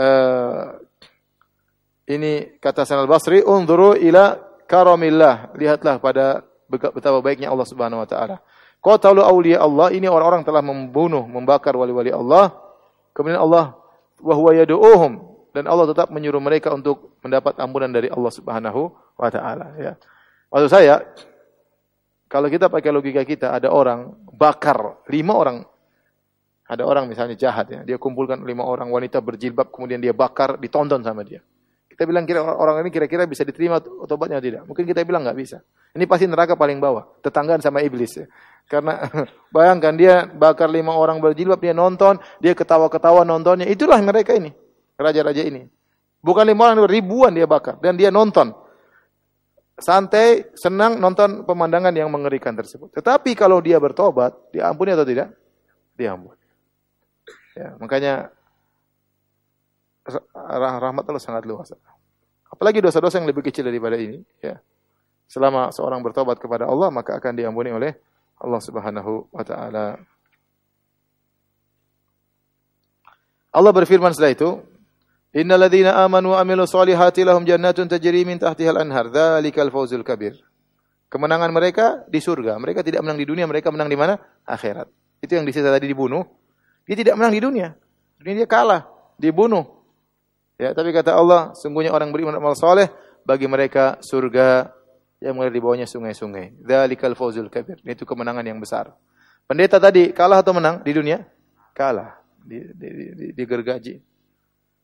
[0.00, 0.80] uh,
[2.08, 8.40] ini kata Sanal Basri, "Unzuru ila karamillah." Lihatlah pada betapa baiknya Allah Subhanahu wa taala.
[8.82, 12.50] Qatalu awliya Allah, ini orang-orang telah membunuh, membakar wali-wali Allah.
[13.14, 13.78] Kemudian Allah
[14.22, 15.12] wa huwa yad'uuhum
[15.52, 19.92] dan Allah tetap menyuruh mereka untuk mendapat ampunan dari Allah Subhanahu wa taala, ya.
[20.48, 21.04] Maksud saya,
[22.32, 25.58] kalau kita pakai logika kita, ada orang bakar lima orang.
[26.64, 31.04] Ada orang misalnya jahat ya, dia kumpulkan lima orang wanita berjilbab, kemudian dia bakar, ditonton
[31.04, 31.44] sama dia.
[31.84, 33.76] Kita bilang kira orang ini kira-kira bisa diterima
[34.08, 34.64] tobatnya tidak?
[34.64, 35.60] Mungkin kita bilang nggak bisa.
[35.92, 38.24] Ini pasti neraka paling bawah, tetanggaan sama iblis ya.
[38.70, 39.06] Karena
[39.54, 43.68] bayangkan dia bakar lima orang berjilbab, dia nonton, dia ketawa-ketawa nontonnya.
[43.68, 44.50] Itulah mereka ini,
[44.98, 45.66] raja-raja ini.
[46.22, 48.54] Bukan lima orang, ribuan dia bakar dan dia nonton
[49.82, 52.94] santai, senang nonton pemandangan yang mengerikan tersebut.
[52.94, 55.34] Tetapi kalau dia bertobat, diampuni atau tidak?
[55.98, 56.38] Diampuni.
[57.52, 58.32] Ya, makanya
[60.80, 61.74] rahmat Allah sangat luas.
[62.48, 64.62] Apalagi dosa-dosa yang lebih kecil daripada ini, ya.
[65.26, 67.96] Selama seorang bertobat kepada Allah, maka akan diampuni oleh
[68.38, 70.00] Allah Subhanahu wa taala.
[73.52, 74.50] Allah berfirman setelah itu,
[75.32, 79.08] Innal ladzina amanu wa amilu solihati lahum jannatun tajri min tahtihal anhar.
[79.08, 80.36] Dzalikal fawzul kabir.
[81.08, 82.56] Kemenangan mereka di surga.
[82.60, 84.16] Mereka tidak menang di dunia, mereka menang di mana?
[84.44, 84.88] Akhirat.
[85.24, 86.24] Itu yang disisa tadi dibunuh.
[86.84, 87.68] Dia tidak menang di dunia.
[88.20, 89.84] Dunia dia kalah, dibunuh.
[90.60, 92.92] Ya, tapi kata Allah, sungguhnya orang beriman amal soleh
[93.24, 94.72] bagi mereka surga
[95.22, 96.58] yang mulai di bawahnya sungai-sungai.
[96.58, 97.78] Dzalikal fawzul kabir.
[97.86, 98.90] Itu kemenangan yang besar.
[99.46, 101.22] Pendeta tadi kalah atau menang di dunia?
[101.70, 102.18] Kalah.
[102.42, 104.02] Di, di, di, digergaji.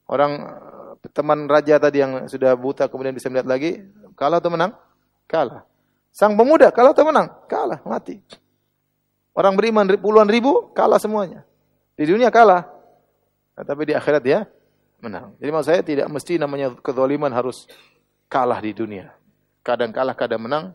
[0.07, 3.82] Orang eh, teman raja tadi yang sudah buta kemudian bisa melihat lagi,
[4.14, 4.72] kalah atau menang?
[5.26, 5.66] Kalah.
[6.14, 7.28] Sang pemuda kalah atau menang?
[7.51, 8.22] Kalah, mati.
[9.34, 11.47] Orang beriman puluhan ribu, kalah semuanya.
[11.99, 12.66] Di dunia kalah.
[13.59, 14.47] Nah, tapi di akhirat dia
[15.03, 15.34] menang.
[15.39, 17.66] Jadi maksud saya tidak mesti namanya kezaliman harus
[18.30, 19.17] kalah di dunia.
[19.62, 20.74] Kadang kalah, kadang menang.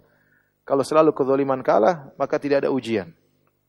[0.63, 3.11] Kalau selalu kezaliman kalah, maka tidak ada ujian.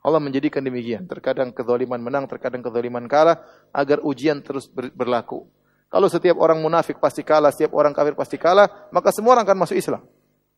[0.04, 1.08] Allah menjadikan demikian.
[1.08, 3.40] Terkadang kezaliman menang, terkadang kezaliman kalah
[3.72, 5.48] agar ujian terus berlaku.
[5.88, 9.58] Kalau setiap orang munafik pasti kalah, setiap orang kafir pasti kalah, maka semua orang akan
[9.64, 10.02] masuk Islam.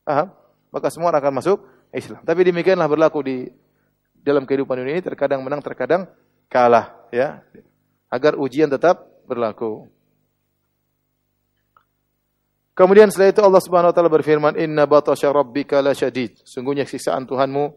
[0.03, 0.35] Paham?
[0.73, 1.59] Maka semua orang akan masuk
[1.95, 2.21] Islam.
[2.27, 3.37] Tapi demikianlah berlaku di
[4.19, 6.11] dalam kehidupan dunia ini terkadang menang, terkadang
[6.51, 7.45] kalah, ya.
[8.11, 9.87] Agar ujian tetap berlaku.
[12.77, 17.73] Kemudian setelah itu Allah Subhanahu wa taala berfirman, "Inna batasya rabbika lasyadid." Sungguhnya siksaan Tuhanmu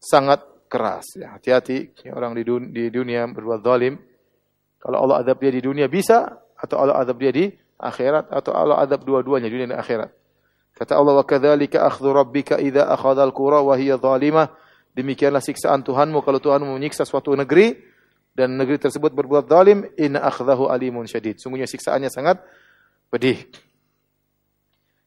[0.00, 0.40] sangat
[0.72, 1.04] keras.
[1.20, 4.00] Ya, hati-hati ya, orang di di dunia berbuat zalim.
[4.80, 8.80] Kalau Allah adab dia di dunia bisa atau Allah adab dia di akhirat atau Allah
[8.80, 10.10] adab dua-duanya dunia dan akhirat.
[10.72, 14.48] Kata Allah wa kadzalika akhdhu rabbika idza akhadha al-qura wa hiya zalimah.
[14.96, 17.76] Demikianlah siksaan Tuhanmu kalau Tuhanmu menyiksa suatu negeri
[18.32, 21.36] dan negeri tersebut berbuat zalim, inna akhdahu alimun syadid.
[21.36, 22.40] Sungguhnya siksaannya sangat
[23.12, 23.44] pedih.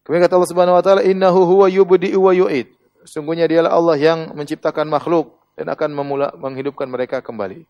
[0.06, 2.70] Kemudian kata Allah Subhanahu wa taala, "Innahu huwa yubdi'u wa yu'id."
[3.10, 7.66] Sungguhnya dialah Allah yang menciptakan makhluk dan akan memula, menghidupkan mereka kembali.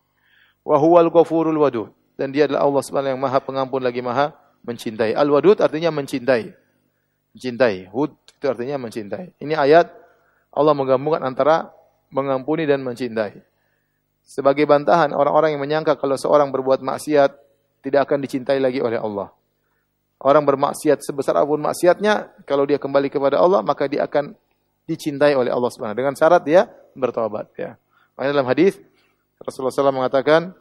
[0.60, 5.16] Wa huwal ghafurul wadud dan dia adalah Allah Subhanahu yang Maha Pengampun lagi Maha mencintai.
[5.16, 6.52] Al wadud artinya mencintai.
[7.36, 7.88] Mencintai.
[7.92, 9.36] Hud itu artinya mencintai.
[9.40, 9.92] Ini ayat
[10.52, 11.72] Allah menggabungkan antara
[12.08, 13.40] mengampuni dan mencintai.
[14.26, 17.30] Sebagai bantahan orang-orang yang menyangka kalau seorang berbuat maksiat
[17.84, 19.30] tidak akan dicintai lagi oleh Allah.
[20.16, 24.32] Orang bermaksiat sebesar apa pun maksiatnya, kalau dia kembali kepada Allah, maka dia akan
[24.88, 27.76] dicintai oleh Allah Subhanahu dengan syarat dia bertobat ya.
[28.16, 28.80] Makanya dalam hadis
[29.42, 30.56] Rasulullah SAW mengatakan,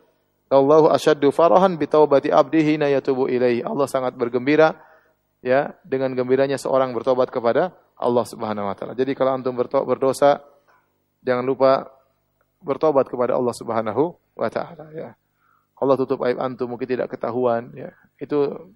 [0.52, 3.66] Allahu asyaddu farahan bi taubati abdihi na yatubu ilaihi.
[3.66, 4.78] Allah sangat bergembira
[5.42, 8.94] ya dengan gembiranya seorang bertobat kepada Allah Subhanahu wa taala.
[8.94, 10.44] Jadi kalau antum berdosa
[11.26, 11.90] jangan lupa
[12.62, 15.18] bertobat kepada Allah Subhanahu wa taala ya.
[15.76, 17.90] Allah tutup aib antum mungkin tidak ketahuan ya.
[18.22, 18.70] Itu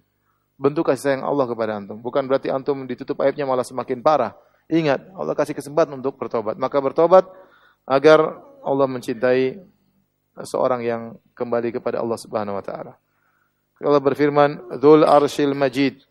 [0.60, 1.96] bentuk kasih sayang Allah kepada antum.
[1.96, 4.36] Bukan berarti antum ditutup aibnya malah semakin parah.
[4.68, 6.60] Ingat, Allah kasih kesempatan untuk bertobat.
[6.60, 7.24] Maka bertobat
[7.88, 9.56] agar Allah mencintai
[10.44, 11.02] seorang yang
[11.32, 12.94] kembali kepada Allah Subhanahu wa taala.
[13.80, 16.04] Allah berfirman, "Dzul Arsyil Majid."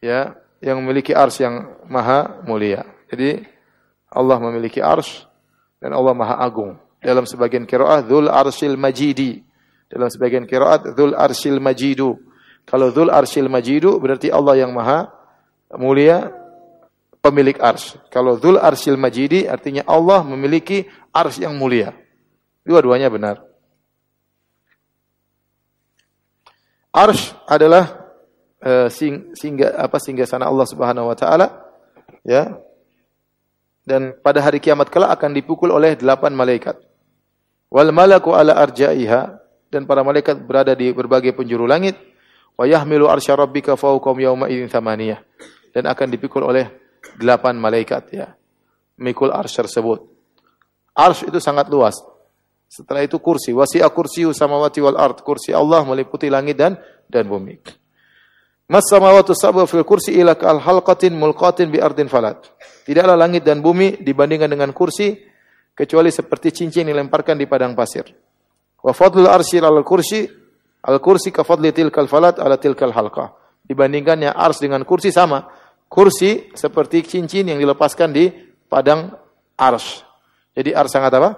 [0.00, 0.34] Ya,
[0.64, 2.82] yang memiliki ars yang maha mulia.
[3.12, 3.44] Jadi
[4.08, 5.28] Allah memiliki ars
[5.78, 6.80] dan Allah maha agung.
[7.02, 9.42] Dalam sebagian qiraat Dzul Arsyil Majidi.
[9.86, 12.31] Dalam sebagian qiraat Dzul Arsyil Majidu.
[12.66, 15.10] Kalau Dzul Arsyil Majidu berarti Allah yang maha
[15.74, 16.32] mulia
[17.22, 17.94] pemilik ars.
[18.10, 20.84] Kalau Dhul Arsyil Majidi artinya Allah memiliki
[21.14, 21.94] ars yang mulia.
[22.66, 23.42] Dua-duanya benar.
[26.92, 28.12] Ars adalah
[28.60, 31.46] uh, sing, singga, apa sana Allah Subhanahu wa taala
[32.26, 32.58] ya.
[33.82, 36.78] Dan pada hari kiamat kelak akan dipukul oleh delapan malaikat.
[37.72, 39.40] Wal malaku ala arjaiha
[39.72, 41.96] dan para malaikat berada di berbagai penjuru langit.
[42.56, 45.20] Wa yahmilu arsya rabbika fawqahum yawma idzin thamaniyah.
[45.72, 46.68] Dan akan dipikul oleh
[47.16, 48.36] delapan malaikat ya.
[49.00, 50.04] Mikul arsh tersebut.
[50.92, 51.96] Arsh itu sangat luas.
[52.68, 53.52] Setelah itu kursi.
[53.52, 55.20] Wasi'a kursiyu samawati wal ard.
[55.24, 56.76] Kursi Allah meliputi langit dan
[57.08, 57.60] dan bumi.
[58.72, 62.48] Mas samawatu sab'a fil kursi ila kal halqatin mulqatin bi ardin falat.
[62.88, 65.12] Tidaklah langit dan bumi dibandingkan dengan kursi
[65.76, 68.08] kecuali seperti cincin yang dilemparkan di padang pasir.
[68.80, 70.24] Wa fadlul arsy al kursi
[70.82, 73.34] al kursi ka fadli tilkal falat ala tilkal halqah.
[73.62, 75.46] Dibandingkannya ars dengan kursi sama
[75.86, 78.32] kursi seperti cincin yang dilepaskan di
[78.64, 79.12] padang
[79.60, 80.00] ars.
[80.56, 81.30] Jadi ars sangat apa?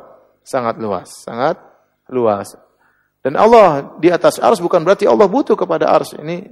[0.46, 1.56] Sangat luas, sangat
[2.10, 2.54] luas.
[3.24, 6.14] Dan Allah di atas ars bukan berarti Allah butuh kepada ars.
[6.14, 6.44] Ini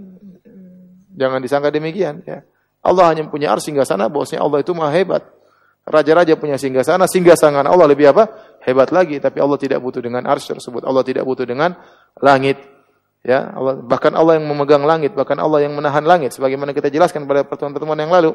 [1.14, 2.42] jangan disangka demikian ya.
[2.82, 5.22] Allah hanya punya ars sehingga sana bosnya Allah itu maha hebat.
[5.82, 8.56] Raja-raja punya singgah sana, singgah sana Allah lebih apa?
[8.62, 9.18] Hebat lagi.
[9.18, 10.86] Tapi Allah tidak butuh dengan ars tersebut.
[10.86, 11.74] Allah tidak butuh dengan
[12.22, 12.71] langit.
[13.22, 17.22] Ya, Allah, bahkan Allah yang memegang langit, bahkan Allah yang menahan langit sebagaimana kita jelaskan
[17.30, 18.34] pada pertemuan-pertemuan yang lalu.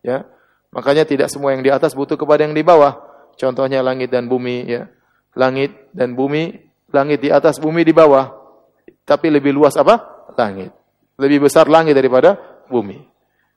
[0.00, 0.24] Ya.
[0.72, 3.04] Makanya tidak semua yang di atas butuh kepada yang di bawah.
[3.36, 4.88] Contohnya langit dan bumi ya.
[5.36, 6.56] Langit dan bumi,
[6.88, 8.32] langit di atas, bumi di bawah.
[9.04, 10.26] Tapi lebih luas apa?
[10.34, 10.72] Langit.
[11.20, 12.40] Lebih besar langit daripada
[12.72, 13.04] bumi.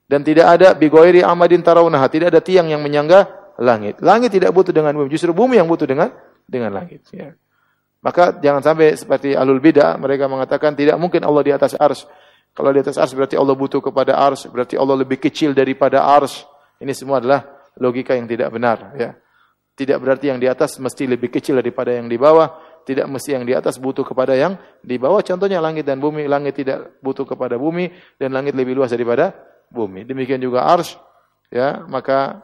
[0.07, 3.27] Dan tidak ada bigoiri amadin tarawunaha, tidak ada tiang yang menyangga
[3.59, 3.99] langit.
[4.03, 6.11] Langit tidak butuh dengan bumi, justru bumi yang butuh dengan
[6.47, 7.35] dengan langit ya.
[8.07, 12.07] Maka jangan sampai seperti alul bidah mereka mengatakan tidak mungkin Allah di atas ars.
[12.55, 16.47] Kalau di atas ars berarti Allah butuh kepada ars, berarti Allah lebih kecil daripada ars.
[16.79, 17.43] Ini semua adalah
[17.75, 19.11] logika yang tidak benar ya.
[19.75, 22.47] Tidak berarti yang di atas mesti lebih kecil daripada yang di bawah,
[22.87, 25.19] tidak mesti yang di atas butuh kepada yang di bawah.
[25.19, 29.35] Contohnya langit dan bumi, langit tidak butuh kepada bumi dan langit lebih luas daripada
[29.67, 30.07] bumi.
[30.07, 30.95] Demikian juga ars
[31.51, 32.39] ya, maka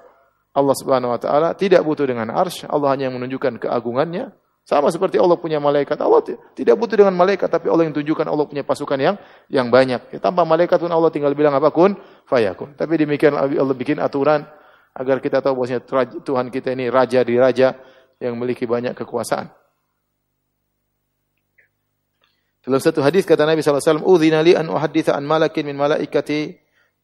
[0.52, 5.36] Allah Subhanahu wa taala tidak butuh dengan ars, Allah hanya menunjukkan keagungannya sama seperti Allah
[5.36, 6.00] punya malaikat.
[6.00, 6.24] Allah
[6.56, 9.16] tidak butuh dengan malaikat, tapi Allah yang tunjukkan Allah punya pasukan yang
[9.52, 10.16] yang banyak.
[10.16, 12.00] Ya, tanpa malaikat pun Allah tinggal bilang apa kun
[12.32, 12.80] fayakun.
[12.80, 14.48] Tapi demikian Allah bikin aturan
[14.96, 15.84] agar kita tahu bahwasanya
[16.24, 17.76] Tuhan kita ini raja di raja,
[18.24, 19.52] yang memiliki banyak kekuasaan.
[22.64, 26.56] Dalam satu hadis kata Nabi SAW, Udhina li an uhaditha an malakin min malaikati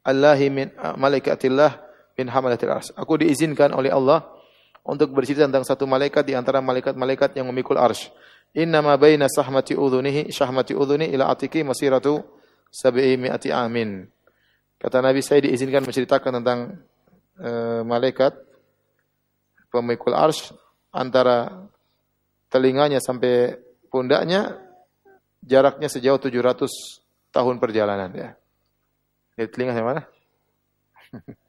[0.07, 1.71] Allahi min malaikatillah
[2.15, 2.87] min hamalatil ars.
[2.95, 4.38] Aku diizinkan oleh Allah
[4.83, 8.09] untuk bercerita tentang satu malaikat di antara malaikat-malaikat yang memikul arsh.
[8.57, 12.23] Inna ma baina sahmati udhunihi syahmati udhuni ila atiki masiratu
[12.73, 14.09] sab'i mi'ati amin.
[14.79, 16.59] Kata Nabi saya diizinkan menceritakan tentang
[17.37, 18.33] uh, malaikat
[19.69, 20.55] pemikul arsh
[20.89, 21.67] antara
[22.49, 23.59] telinganya sampai
[23.93, 24.57] pundaknya
[25.45, 26.65] jaraknya sejauh 700
[27.29, 28.29] tahun perjalanan ya.
[29.39, 30.03] Telinga saya mana?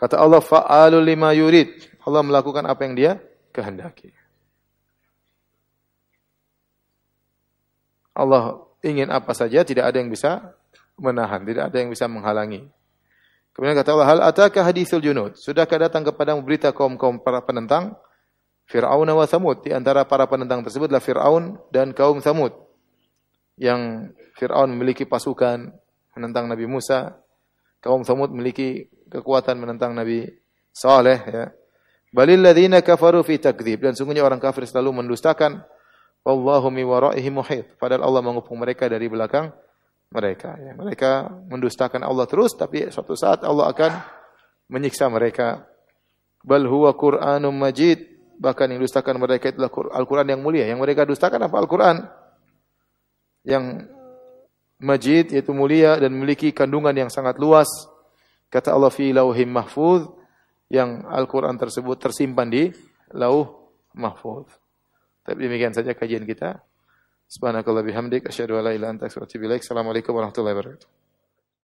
[0.00, 2.00] Kata Allah fa'alul lima yurid.
[2.08, 3.12] Allah melakukan apa yang dia
[3.52, 4.16] kehendaki.
[8.16, 10.56] Allah ingin apa saja, tidak ada yang bisa
[10.96, 12.64] menahan, tidak ada yang bisa menghalangi.
[13.52, 15.36] Kemudian kata Allah, hal ataka hadithul junud.
[15.36, 17.92] Sudahkah datang kepada berita kaum-kaum para penentang?
[18.70, 19.66] Fir'aun wa Thamud.
[19.66, 22.54] Di antara para penentang tersebutlah Fir'aun dan kaum Thamud.
[23.58, 25.74] Yang Fir'aun memiliki pasukan
[26.14, 27.18] menentang Nabi Musa.
[27.82, 30.24] Kaum Thamud memiliki kekuatan menentang Nabi
[30.70, 31.18] Saleh.
[31.26, 31.44] Ya.
[32.14, 33.82] Balil ladhina kafaru fi takdzib.
[33.82, 35.60] Dan sungguhnya orang kafir selalu mendustakan.
[36.22, 37.74] Wallahu mi waraihi muhit.
[37.76, 39.50] Padahal Allah mengupung mereka dari belakang
[40.14, 40.54] mereka.
[40.56, 40.72] Ya.
[40.78, 41.10] Mereka
[41.50, 43.92] mendustakan Allah terus, tapi suatu saat Allah akan
[44.70, 45.66] menyiksa mereka.
[46.40, 50.64] Bal huwa Qur'anum majid bahkan yang dustakan mereka itulah Al-Quran yang mulia.
[50.64, 51.96] Yang mereka dustakan apa Al-Quran?
[53.44, 53.64] Yang
[54.80, 57.68] majid, yaitu mulia dan memiliki kandungan yang sangat luas.
[58.50, 60.10] Kata Allah fi lauhim mahfuz,
[60.70, 62.70] yang Al-Quran tersebut tersimpan di
[63.14, 64.46] lauh mahfuz.
[65.26, 66.62] Tapi demikian saja kajian kita.
[67.30, 69.62] Subhanakallah bihamdik, asyhadu an la ilaha illa anta astaghfiruka wa.
[69.62, 70.99] Assalamualaikum warahmatullahi wabarakatuh.